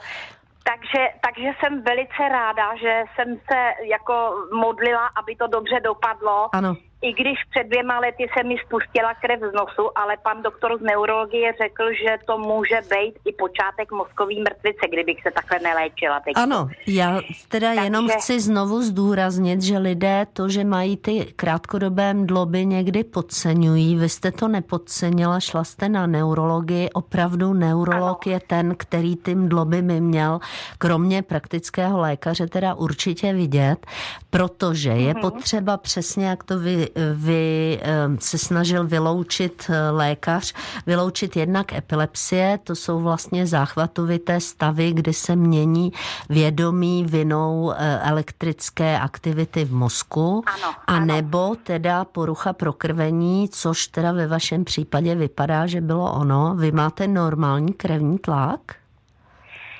takže, 0.63 1.07
takže 1.21 1.49
jsem 1.59 1.83
velice 1.83 2.29
ráda, 2.29 2.75
že 2.75 3.03
jsem 3.15 3.35
se 3.35 3.59
jako 3.91 4.35
modlila, 4.53 5.07
aby 5.15 5.35
to 5.35 5.47
dobře 5.47 5.79
dopadlo. 5.79 6.49
Ano 6.55 6.75
i 7.03 7.13
když 7.13 7.37
před 7.51 7.63
dvěma 7.67 7.99
lety 7.99 8.25
se 8.37 8.43
mi 8.43 8.55
spustila 8.65 9.13
krev 9.13 9.39
z 9.39 9.53
nosu, 9.53 9.97
ale 9.97 10.17
pan 10.23 10.41
doktor 10.41 10.77
z 10.79 10.81
neurologie 10.81 11.53
řekl, 11.61 11.83
že 12.03 12.17
to 12.27 12.37
může 12.37 12.79
být 12.81 13.13
i 13.25 13.31
počátek 13.33 13.91
mozkový 13.91 14.41
mrtvice, 14.41 14.87
kdybych 14.89 15.21
se 15.21 15.31
takhle 15.31 15.59
neléčila. 15.59 16.19
Teď. 16.19 16.33
Ano, 16.35 16.69
já 16.87 17.21
teda 17.47 17.67
Takže... 17.67 17.83
jenom 17.83 18.09
chci 18.09 18.39
znovu 18.39 18.81
zdůraznit, 18.81 19.61
že 19.61 19.77
lidé 19.77 20.27
to, 20.33 20.49
že 20.49 20.63
mají 20.63 20.97
ty 20.97 21.33
krátkodobé 21.35 22.13
mdloby, 22.13 22.65
někdy 22.65 23.03
podceňují. 23.03 23.95
Vy 23.95 24.09
jste 24.09 24.31
to 24.31 24.47
nepodcenila, 24.47 25.39
šla 25.39 25.63
jste 25.63 25.89
na 25.89 26.07
neurologii. 26.07 26.89
Opravdu 26.89 27.53
neurolog 27.53 28.27
ano. 28.27 28.33
je 28.33 28.39
ten, 28.39 28.75
který 28.77 29.15
ty 29.15 29.35
mdloby 29.35 29.81
by 29.81 30.01
měl, 30.01 30.39
kromě 30.77 31.21
praktického 31.21 31.99
lékaře, 31.99 32.47
teda 32.47 32.73
určitě 32.73 33.33
vidět, 33.33 33.87
protože 34.29 34.89
je 34.89 35.13
mm-hmm. 35.13 35.21
potřeba 35.21 35.77
přesně, 35.77 36.25
jak 36.25 36.43
to 36.43 36.59
vy 36.59 36.92
vy 37.13 37.79
ehm, 37.81 38.17
se 38.19 38.37
snažil 38.37 38.87
vyloučit 38.87 39.65
eh, 39.69 39.89
lékař, 39.89 40.53
vyloučit 40.85 41.35
jednak 41.35 41.73
epilepsie, 41.73 42.59
to 42.63 42.75
jsou 42.75 42.99
vlastně 42.99 43.47
záchvatovité 43.47 44.39
stavy, 44.39 44.93
kdy 44.93 45.13
se 45.13 45.35
mění 45.35 45.93
vědomí 46.29 47.05
vinou 47.05 47.71
eh, 47.71 47.99
elektrické 48.03 48.99
aktivity 48.99 49.65
v 49.65 49.73
mozku, 49.73 50.43
ano, 50.45 50.75
a 50.87 50.99
nebo 50.99 51.55
teda 51.63 52.05
porucha 52.05 52.53
prokrvení, 52.53 53.49
což 53.49 53.87
teda 53.87 54.11
ve 54.11 54.27
vašem 54.27 54.65
případě 54.65 55.15
vypadá, 55.15 55.67
že 55.67 55.81
bylo 55.81 56.13
ono. 56.13 56.55
Vy 56.55 56.71
máte 56.71 57.07
normální 57.07 57.73
krevní 57.73 58.17
tlak? 58.17 58.82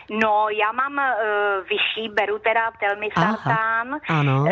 No, 0.09 0.47
já 0.49 0.71
mám 0.71 0.93
uh, 0.93 1.67
vyšší, 1.67 2.09
beru 2.13 2.39
teda 2.39 2.71
telmisartán, 2.79 3.87
uh, 4.09 4.47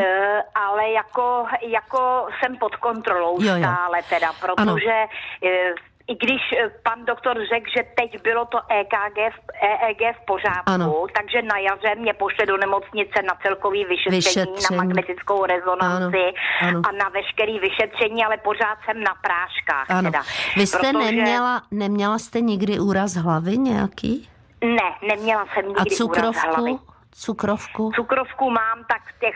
ale 0.55 0.89
jako, 0.89 1.45
jako 1.61 2.27
jsem 2.39 2.57
pod 2.57 2.75
kontrolou 2.75 3.41
jo, 3.41 3.53
jo. 3.55 3.59
stále 3.59 3.99
teda, 4.09 4.33
protože 4.33 5.05
uh, 5.43 5.75
i 6.07 6.15
když 6.15 6.41
pan 6.83 7.05
doktor 7.05 7.35
řekl, 7.53 7.69
že 7.77 7.83
teď 7.99 8.21
bylo 8.23 8.45
to 8.45 8.57
EKG, 8.79 9.17
EEG 9.61 10.01
v 10.21 10.25
pořádku, 10.25 10.71
ano. 10.71 11.05
takže 11.17 11.41
na 11.41 11.57
jaře 11.57 11.95
mě 12.01 12.13
pošle 12.13 12.45
do 12.45 12.57
nemocnice 12.57 13.21
na 13.27 13.35
celkový 13.43 13.85
vyšetření, 13.85 14.17
vyšetření. 14.17 14.77
na 14.77 14.77
magnetickou 14.83 15.45
rezonanci 15.45 16.23
ano. 16.61 16.69
Ano. 16.69 16.81
a 16.87 16.91
na 16.91 17.09
veškerý 17.09 17.59
vyšetření, 17.59 18.25
ale 18.25 18.37
pořád 18.37 18.77
jsem 18.85 19.03
na 19.03 19.13
práškách. 19.25 19.87
Ano. 19.89 20.11
Teda. 20.11 20.23
Vy 20.57 20.67
jste 20.67 20.77
protože... 20.77 21.05
neměla, 21.05 21.61
neměla 21.71 22.19
jste 22.19 22.41
nikdy 22.41 22.79
úraz 22.79 23.15
hlavy 23.15 23.57
nějaký? 23.57 24.29
Ne, 24.63 25.07
neměla 25.07 25.45
jsem 25.53 25.67
nikdy 25.67 25.81
A 25.91 25.95
cukrovku? 25.95 26.29
úraz 26.29 26.55
hlavy. 26.55 26.77
Cukrovku? 27.15 27.91
Cukrovku 27.95 28.49
mám 28.49 28.77
tak 28.87 29.01
těch 29.19 29.35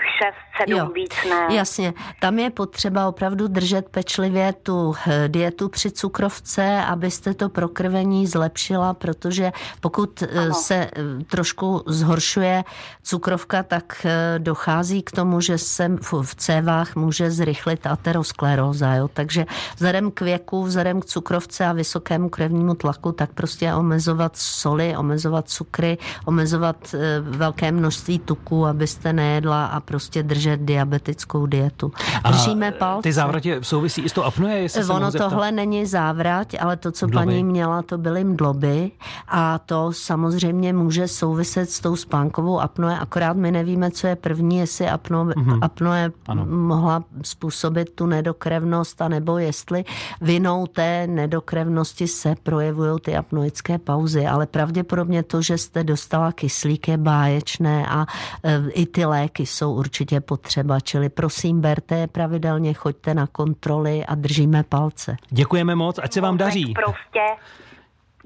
6, 0.67 0.77
7 0.79 0.93
víc 0.93 1.13
ne. 1.29 1.55
Jasně, 1.55 1.93
tam 2.19 2.39
je 2.39 2.49
potřeba 2.49 3.07
opravdu 3.07 3.47
držet 3.47 3.89
pečlivě 3.89 4.53
tu 4.53 4.95
eh, 5.07 5.27
dietu 5.27 5.69
při 5.69 5.91
cukrovce, 5.91 6.81
abyste 6.87 7.33
to 7.33 7.49
prokrvení 7.49 8.27
zlepšila, 8.27 8.93
protože 8.93 9.51
pokud 9.79 10.21
eh, 10.23 10.39
ano. 10.39 10.53
se 10.53 10.75
eh, 10.75 11.23
trošku 11.29 11.83
zhoršuje 11.87 12.63
cukrovka, 13.03 13.63
tak 13.63 14.05
dochází 14.37 15.03
k 15.03 15.11
tomu, 15.11 15.41
že 15.41 15.57
se 15.57 15.91
v 16.21 16.35
cévách 16.35 16.95
může 16.95 17.31
zrychlit 17.31 17.87
ateroskleróza. 17.87 18.93
Jo? 18.93 19.07
Takže 19.07 19.45
vzhledem 19.75 20.11
k 20.11 20.21
věku, 20.21 20.63
vzhledem 20.63 21.01
k 21.01 21.05
cukrovce 21.05 21.65
a 21.65 21.73
vysokému 21.73 22.29
krevnímu 22.29 22.75
tlaku, 22.75 23.11
tak 23.11 23.33
prostě 23.33 23.73
omezovat 23.73 24.31
soli, 24.35 24.97
omezovat 24.97 25.49
cukry, 25.49 25.97
omezovat 26.25 26.95
velké 27.21 27.64
nějaké 27.65 27.79
množství 27.79 28.19
tuku, 28.19 28.65
abyste 28.65 29.13
nejedla 29.13 29.65
a 29.65 29.79
prostě 29.79 30.23
držet 30.23 30.61
diabetickou 30.61 31.45
dietu. 31.45 31.91
Držíme 32.27 32.71
palce. 32.71 33.03
Ty 33.03 33.13
závratě 33.13 33.59
souvisí 33.61 34.01
i 34.01 34.09
s 34.09 34.13
tou 34.13 34.23
apnoe? 34.23 34.53
Jestli 34.53 34.85
ono 34.85 35.11
tohle 35.11 35.51
není 35.51 35.85
závrať, 35.85 36.55
ale 36.59 36.77
to, 36.77 36.91
co 36.91 37.07
mdloby. 37.07 37.25
paní 37.25 37.43
měla, 37.43 37.81
to 37.81 37.97
byly 37.97 38.23
mdloby 38.23 38.91
a 39.27 39.59
to 39.59 39.93
samozřejmě 39.93 40.73
může 40.73 41.07
souviset 41.07 41.69
s 41.69 41.79
tou 41.79 41.95
spánkovou 41.95 42.59
apnoe, 42.59 42.99
akorát 42.99 43.37
my 43.37 43.51
nevíme, 43.51 43.91
co 43.91 44.07
je 44.07 44.15
první, 44.15 44.57
jestli 44.57 44.89
apno, 44.89 45.25
mm-hmm. 45.25 45.59
apnoe 45.61 46.11
ano. 46.27 46.45
mohla 46.45 47.03
způsobit 47.21 47.89
tu 47.95 48.05
nedokrevnost, 48.05 49.01
anebo 49.01 49.37
jestli 49.37 49.85
vinou 50.21 50.67
té 50.67 51.07
nedokrevnosti 51.07 52.07
se 52.07 52.35
projevují 52.43 52.99
ty 53.01 53.15
apnoické 53.15 53.77
pauzy, 53.77 54.27
ale 54.27 54.45
pravděpodobně 54.45 55.23
to, 55.23 55.41
že 55.41 55.57
jste 55.57 55.83
dostala 55.83 56.31
kyslík 56.31 56.87
je 56.87 56.97
báječné 56.97 57.54
a 57.89 58.05
e, 58.43 58.69
i 58.69 58.85
ty 58.85 59.05
léky 59.05 59.45
jsou 59.45 59.73
určitě 59.73 60.21
potřeba, 60.21 60.79
čili 60.79 61.09
prosím, 61.09 61.61
berte 61.61 61.95
je 61.95 62.07
pravidelně, 62.07 62.73
choďte 62.73 63.13
na 63.13 63.27
kontroly 63.27 64.05
a 64.05 64.15
držíme 64.15 64.63
palce. 64.63 65.17
Děkujeme 65.29 65.75
moc, 65.75 65.99
ať 66.03 66.13
se 66.13 66.21
vám 66.21 66.37
daří. 66.37 66.73
Prostě 66.73 67.19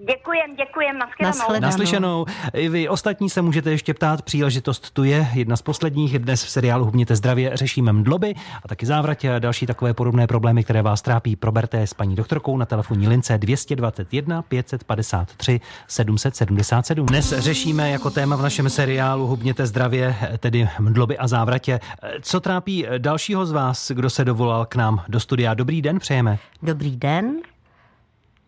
Děkujem, 0.08 0.56
děkujem, 0.56 1.00
nashledanou. 1.22 1.62
Naslyšenou. 1.62 2.26
I 2.54 2.70
vy 2.70 2.90
ostatní 2.90 3.30
se 3.30 3.42
můžete 3.42 3.72
ještě 3.72 3.94
ptát, 3.94 4.22
příležitost 4.22 4.92
tu 4.92 5.04
je. 5.04 5.28
Jedna 5.34 5.56
z 5.56 5.62
posledních 5.62 6.20
dnes 6.20 6.44
v 6.44 6.50
seriálu 6.50 6.86
Hubněte 6.86 7.16
zdravě 7.16 7.52
řešíme 7.54 7.94
mdloby 7.94 8.36
a 8.64 8.68
taky 8.68 8.86
závratě 8.86 9.36
a 9.36 9.40
další 9.40 9.66
takové 9.66 9.94
podobné 9.94 10.28
problémy, 10.28 10.64
které 10.64 10.82
vás 10.82 11.02
trápí. 11.02 11.36
Proberte 11.36 11.82
s 11.82 11.94
paní 11.94 12.16
doktorkou 12.16 12.58
na 12.58 12.66
telefonní 12.66 13.08
lince 13.08 13.38
221 13.38 14.42
553 14.42 15.60
777. 15.88 17.06
Dnes 17.06 17.34
řešíme 17.38 17.90
jako 17.90 18.10
téma 18.10 18.36
v 18.36 18.42
našem 18.42 18.70
seriálu 18.70 19.28
Hubněte 19.28 19.66
zdravě, 19.66 20.16
tedy 20.40 20.70
mdloby 20.80 21.18
a 21.18 21.28
závratě. 21.28 21.80
Co 22.22 22.40
trápí 22.40 22.86
dalšího 22.98 23.46
z 23.46 23.52
vás, 23.52 23.92
kdo 23.92 24.10
se 24.10 24.26
dovolal 24.26 24.66
k 24.66 24.76
nám 24.76 25.04
do 25.08 25.20
studia? 25.20 25.54
Dobrý 25.54 25.82
den, 25.82 26.00
přejeme. 26.00 26.40
Dobrý 26.64 26.98
den. 26.98 27.36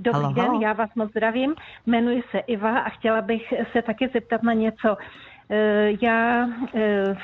Dobrý 0.01 0.21
halo, 0.21 0.33
den, 0.33 0.45
halo. 0.45 0.61
já 0.61 0.73
vás 0.73 0.89
moc 0.95 1.09
zdravím. 1.09 1.55
Jmenuji 1.85 2.23
se 2.31 2.39
Iva 2.39 2.79
a 2.79 2.89
chtěla 2.89 3.21
bych 3.21 3.53
se 3.71 3.81
taky 3.81 4.07
zeptat 4.07 4.43
na 4.43 4.53
něco. 4.53 4.97
Eh, 5.53 5.91
já 6.01 6.47
eh, 6.75 7.15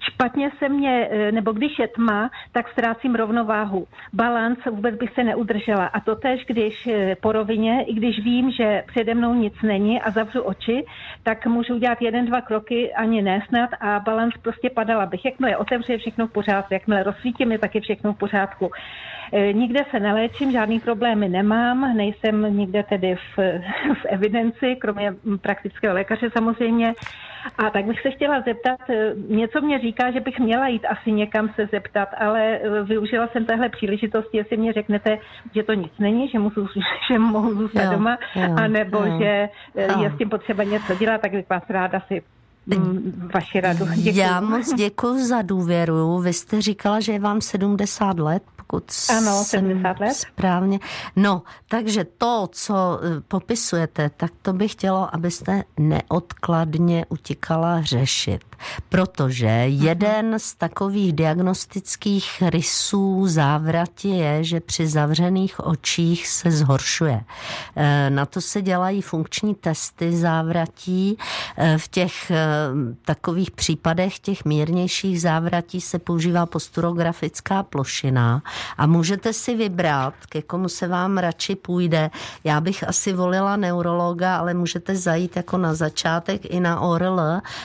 špatně 0.00 0.50
se 0.58 0.68
mě, 0.68 1.08
eh, 1.10 1.32
nebo 1.32 1.52
když 1.52 1.78
je 1.78 1.88
tma, 1.88 2.30
tak 2.52 2.68
ztrácím 2.68 3.14
rovnováhu. 3.14 3.86
Balans 4.12 4.58
vůbec 4.70 4.94
bych 4.94 5.14
se 5.14 5.24
neudržela. 5.24 5.86
A 5.86 6.00
to 6.00 6.16
tež, 6.16 6.44
když 6.46 6.88
po 7.20 7.32
rovině, 7.32 7.84
i 7.86 7.94
když 7.94 8.24
vím, 8.24 8.50
že 8.50 8.82
přede 8.86 9.14
mnou 9.14 9.34
nic 9.34 9.54
není 9.62 10.02
a 10.02 10.10
zavřu 10.10 10.42
oči, 10.42 10.84
tak 11.22 11.46
můžu 11.46 11.74
udělat 11.74 12.02
jeden, 12.02 12.26
dva 12.26 12.40
kroky, 12.40 12.92
ani 12.94 13.22
nesnad 13.22 13.70
a 13.80 14.00
balans 14.00 14.34
prostě 14.42 14.70
padala 14.70 15.06
bych. 15.06 15.24
Jakmile 15.24 15.56
otevře, 15.56 15.92
je 15.92 15.98
všechno 15.98 16.26
v 16.26 16.32
pořádku. 16.32 16.74
Jakmile 16.74 17.02
rozsvítím, 17.02 17.52
je 17.52 17.58
taky 17.58 17.80
všechno 17.80 18.12
v 18.12 18.18
pořádku. 18.18 18.70
Nikde 19.52 19.84
se 19.90 20.00
neléčím, 20.00 20.52
žádný 20.52 20.80
problémy 20.80 21.28
nemám, 21.28 21.96
nejsem 21.96 22.56
nikde 22.56 22.82
tedy 22.82 23.14
v, 23.14 23.38
v 24.02 24.04
evidenci, 24.08 24.76
kromě 24.76 25.14
praktického 25.40 25.94
lékaře 25.94 26.30
samozřejmě. 26.30 26.94
A 27.58 27.70
tak 27.70 27.84
bych 27.84 28.00
se 28.00 28.10
chtěla 28.10 28.40
zeptat, 28.40 28.80
eh, 28.90 29.12
něco 29.28 29.60
mě 29.60 29.78
říká, 29.78 30.10
že 30.10 30.20
bych 30.20 30.38
měla 30.38 30.68
jít 30.68 30.86
asi 30.86 31.12
někam 31.12 31.48
se 31.48 31.66
zeptat, 31.66 32.08
ale 32.18 32.58
eh, 32.58 32.82
využila 32.82 33.26
jsem 33.26 33.46
téhle 33.46 33.68
příležitosti, 33.68 34.36
jestli 34.36 34.56
mě 34.56 34.72
řeknete, 34.72 35.18
že 35.54 35.62
to 35.62 35.72
nic 35.72 35.92
není, 35.98 36.28
že, 36.28 36.38
musím, 36.38 36.68
že 37.12 37.18
mohu 37.18 37.54
zůstat 37.54 37.84
jo, 37.84 37.90
doma, 37.90 38.18
jo, 38.36 38.54
anebo 38.56 38.98
jo. 38.98 39.18
že 39.18 39.48
eh, 39.76 39.92
jo. 39.92 40.02
je 40.02 40.10
s 40.10 40.18
tím 40.18 40.28
potřeba 40.30 40.64
něco 40.64 40.94
dělat, 40.94 41.20
tak 41.20 41.32
bych 41.32 41.48
vás 41.48 41.70
ráda 41.70 42.00
si 42.00 42.22
vaši 43.34 43.60
radu. 43.60 43.86
Děkuji. 43.94 44.16
Já 44.18 44.40
moc 44.40 44.74
děkuji 44.74 45.26
za 45.26 45.42
důvěru. 45.42 46.18
Vy 46.18 46.32
jste 46.32 46.62
říkala, 46.62 47.00
že 47.00 47.12
je 47.12 47.18
vám 47.18 47.40
70 47.40 48.18
let, 48.18 48.42
pokud 48.56 48.84
ano, 49.18 49.44
70 49.44 50.00
let. 50.00 50.14
správně. 50.14 50.78
No, 51.16 51.42
takže 51.68 52.04
to, 52.18 52.48
co 52.52 53.00
eh, 53.02 53.20
popisujete, 53.28 54.10
tak 54.16 54.30
to 54.42 54.52
bych 54.52 54.72
chtělo, 54.72 55.14
abyste 55.14 55.64
neodkladně 55.78 57.06
utíkala 57.08 57.82
řešit. 57.82 58.40
Protože 58.88 59.46
jeden 59.66 60.38
z 60.38 60.54
takových 60.54 61.12
diagnostických 61.12 62.42
rysů 62.46 63.26
závrati 63.26 64.08
je, 64.08 64.44
že 64.44 64.60
při 64.60 64.86
zavřených 64.86 65.60
očích 65.60 66.28
se 66.28 66.50
zhoršuje. 66.50 67.24
Eh, 67.76 68.10
na 68.10 68.26
to 68.26 68.40
se 68.40 68.62
dělají 68.62 69.02
funkční 69.02 69.54
testy 69.54 70.16
závratí. 70.16 71.16
Eh, 71.56 71.78
v 71.78 71.88
těch 71.88 72.32
takových 73.04 73.50
případech, 73.50 74.18
těch 74.18 74.44
mírnějších 74.44 75.20
závratí 75.20 75.80
se 75.80 75.98
používá 75.98 76.46
posturografická 76.46 77.62
plošina 77.62 78.42
a 78.78 78.86
můžete 78.86 79.32
si 79.32 79.54
vybrat, 79.54 80.14
ke 80.28 80.42
komu 80.42 80.68
se 80.68 80.88
vám 80.88 81.18
radši 81.18 81.56
půjde. 81.56 82.10
Já 82.44 82.60
bych 82.60 82.88
asi 82.88 83.12
volila 83.12 83.56
neurologa, 83.56 84.36
ale 84.36 84.54
můžete 84.54 84.96
zajít 84.96 85.36
jako 85.36 85.58
na 85.58 85.74
začátek 85.74 86.40
i 86.44 86.60
na 86.60 86.80
ORL, 86.80 87.20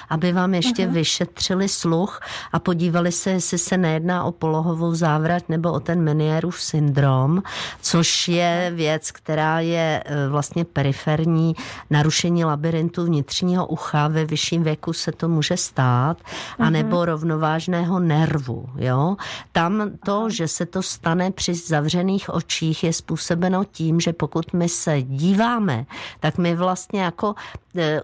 aby 0.10 0.34
vám 0.34 0.54
ještě 0.54 0.88
uh-huh. 0.88 0.92
vyšetřili 0.92 1.70
sluch 1.70 2.20
a 2.52 2.60
podívali 2.60 3.12
se, 3.12 3.30
jestli 3.30 3.58
se 3.58 3.78
nejedná 3.78 4.24
o 4.24 4.32
polohovou 4.32 4.96
závrať 4.96 5.44
nebo 5.50 5.72
o 5.72 5.80
ten 5.80 6.02
Menierův 6.02 6.62
syndrom, 6.62 7.44
což 7.82 8.28
je 8.28 8.72
věc, 8.76 9.12
která 9.12 9.60
je 9.60 10.04
e, 10.06 10.28
vlastně 10.28 10.66
periferní 10.66 11.56
narušení 11.90 12.46
labirintu 12.46 13.06
vnitřního 13.06 13.68
ucha. 13.68 14.08
Ve 14.08 14.26
vyšším 14.26 14.64
věku 14.64 14.75
se 14.94 15.12
to 15.12 15.28
může 15.28 15.58
stát, 15.58 16.18
uh-huh. 16.18 16.66
anebo 16.66 17.06
rovnovážného 17.06 18.00
nervu. 18.00 18.66
Jo? 18.76 19.16
Tam 19.52 19.92
to, 20.06 20.30
že 20.30 20.48
se 20.48 20.66
to 20.66 20.82
stane 20.82 21.32
při 21.32 21.54
zavřených 21.54 22.30
očích, 22.30 22.84
je 22.84 22.94
způsobeno 22.94 23.64
tím, 23.64 24.00
že 24.00 24.14
pokud 24.14 24.54
my 24.54 24.70
se 24.70 25.02
díváme, 25.02 25.86
tak 26.20 26.38
my 26.38 26.56
vlastně 26.56 27.02
jako 27.02 27.36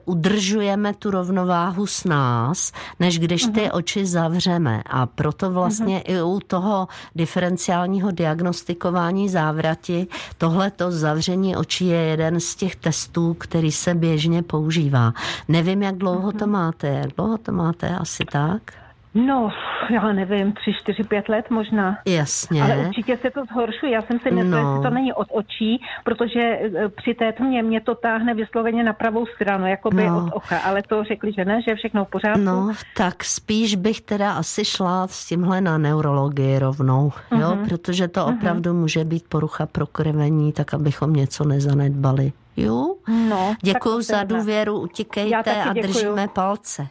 udržujeme 0.05 0.93
tu 0.93 1.11
rovnováhu 1.11 1.87
s 1.87 2.03
nás, 2.03 2.71
než 2.99 3.19
když 3.19 3.43
ty 3.43 3.49
uh-huh. 3.49 3.69
oči 3.73 4.05
zavřeme. 4.05 4.83
A 4.85 5.05
proto 5.05 5.51
vlastně 5.51 5.99
uh-huh. 5.99 6.15
i 6.15 6.21
u 6.21 6.39
toho 6.47 6.87
diferenciálního 7.15 8.11
diagnostikování 8.11 9.29
závrati 9.29 10.07
tohleto 10.37 10.91
zavření 10.91 11.55
očí 11.55 11.87
je 11.87 11.99
jeden 11.99 12.39
z 12.39 12.55
těch 12.55 12.75
testů, 12.75 13.33
který 13.33 13.71
se 13.71 13.95
běžně 13.95 14.43
používá. 14.43 15.13
Nevím, 15.47 15.83
jak 15.83 15.97
dlouho 15.97 16.29
uh-huh. 16.31 16.39
to 16.39 16.47
máte. 16.47 16.87
Jak 16.87 17.11
dlouho 17.17 17.37
to 17.37 17.51
máte? 17.51 17.89
Asi 17.95 18.25
tak? 18.25 18.80
No, 19.13 19.49
já 19.89 20.13
nevím, 20.13 20.53
tři, 20.53 20.73
čtyři, 20.73 21.03
pět 21.03 21.29
let 21.29 21.49
možná. 21.49 21.97
Jasně. 22.05 22.63
Ale 22.63 22.77
určitě 22.77 23.17
se 23.17 23.31
to 23.31 23.45
zhoršuje. 23.45 23.91
Já 23.91 24.01
jsem 24.01 24.19
si 24.19 24.31
myslela, 24.31 24.63
no. 24.63 24.77
že 24.77 24.89
to 24.89 24.95
není 24.95 25.13
od 25.13 25.27
očí, 25.31 25.81
protože 26.03 26.39
e, 26.39 26.89
při 26.89 27.13
té 27.13 27.31
tmě 27.31 27.63
mě 27.63 27.81
to 27.81 27.95
táhne 27.95 28.33
vysloveně 28.33 28.83
na 28.83 28.93
pravou 28.93 29.25
stranu, 29.25 29.67
jako 29.67 29.89
by 29.89 30.07
no. 30.07 30.17
od 30.17 30.33
oka. 30.33 30.59
Ale 30.59 30.83
to 30.83 31.03
řekli, 31.03 31.33
že 31.33 31.45
ne, 31.45 31.61
že 31.61 31.71
je 31.71 31.75
všechno 31.75 32.05
v 32.05 32.09
pořádku. 32.09 32.41
No, 32.41 32.73
tak 32.97 33.23
spíš 33.23 33.75
bych 33.75 34.01
teda 34.01 34.31
asi 34.31 34.65
šla 34.65 35.07
s 35.07 35.25
tímhle 35.25 35.61
na 35.61 35.77
neurologii 35.77 36.59
rovnou, 36.59 37.09
uh-huh. 37.09 37.39
jo, 37.39 37.55
mhm. 37.55 37.69
protože 37.69 38.07
to 38.07 38.21
uh-huh. 38.21 38.35
opravdu 38.35 38.73
může 38.73 39.03
být 39.03 39.23
porucha 39.29 39.65
prokrvení, 39.65 40.53
tak 40.53 40.73
abychom 40.73 41.13
něco 41.13 41.43
nezanedbali. 41.43 42.31
Jo? 42.57 42.95
No, 43.29 43.55
Děkuji 43.61 44.01
za 44.01 44.23
důvěru, 44.23 44.79
utíkejte 44.79 45.63
a 45.63 45.73
držíme 45.73 46.27
palce. 46.27 46.87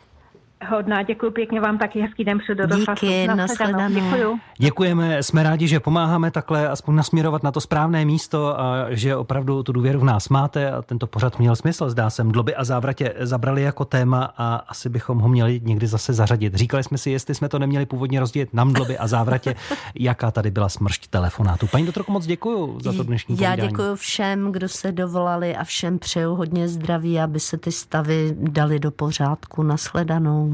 Hodná, 0.68 1.03
děkuji 1.03 1.31
pěkně 1.31 1.61
vám 1.61 1.79
taky 1.79 2.01
hezký 2.01 2.25
den 2.25 2.38
před 2.38 2.55
do 2.55 2.77
Díky, 2.77 3.27
nashledanou. 3.27 3.94
Děkuji. 3.94 4.38
Děkujeme, 4.59 5.23
jsme 5.23 5.42
rádi, 5.42 5.68
že 5.68 5.81
pomáháme 5.81 6.31
takhle 6.31 6.68
aspoň 6.68 6.94
nasměrovat 6.94 7.42
na 7.42 7.53
to 7.53 7.61
správné 7.61 8.05
místo 8.05 8.61
a 8.61 8.87
že 8.90 9.16
opravdu 9.16 9.62
tu 9.62 9.73
důvěru 9.73 10.01
v 10.01 10.05
nás 10.05 10.29
máte 10.29 10.70
a 10.70 10.83
tento 10.83 11.07
pořad 11.07 11.38
měl 11.38 11.57
smysl. 11.57 11.90
Zdá 11.90 12.11
se, 12.11 12.25
dloby 12.25 12.55
a 12.55 12.64
závratě 12.64 13.14
zabrali 13.18 13.62
jako 13.62 13.85
téma 13.85 14.33
a 14.37 14.57
asi 14.57 14.88
bychom 14.88 15.18
ho 15.18 15.29
měli 15.29 15.61
někdy 15.64 15.87
zase 15.87 16.12
zařadit. 16.12 16.55
Říkali 16.55 16.85
jsme 16.85 16.99
si, 16.99 17.11
jestli 17.11 17.35
jsme 17.35 17.49
to 17.49 17.59
neměli 17.59 17.87
původně 17.87 18.20
rozdělit 18.20 18.55
na 18.55 18.64
mdloby 18.64 18.99
a 18.99 19.07
závratě, 19.07 19.55
jaká 19.94 20.31
tady 20.31 20.51
byla 20.51 20.68
smršť 20.68 21.07
telefonátu. 21.07 21.66
Paní 21.66 21.87
doktorko, 21.87 22.12
moc 22.12 22.27
děkuji 22.27 22.79
za 22.83 22.92
to 22.92 23.03
dnešní 23.03 23.37
Já 23.40 23.57
děkuji 23.57 23.96
všem, 23.96 24.53
kdo 24.53 24.68
se 24.68 24.92
dovolali 24.92 25.57
a 25.57 25.64
všem 25.64 25.99
přeju 25.99 26.35
hodně 26.35 26.68
zdraví, 26.68 27.20
aby 27.20 27.40
se 27.40 27.59
ty 27.59 27.73
stavy 27.73 28.35
dali 28.38 28.79
do 28.79 28.90
pořádku. 28.90 29.62
Nashledanou. 29.62 30.49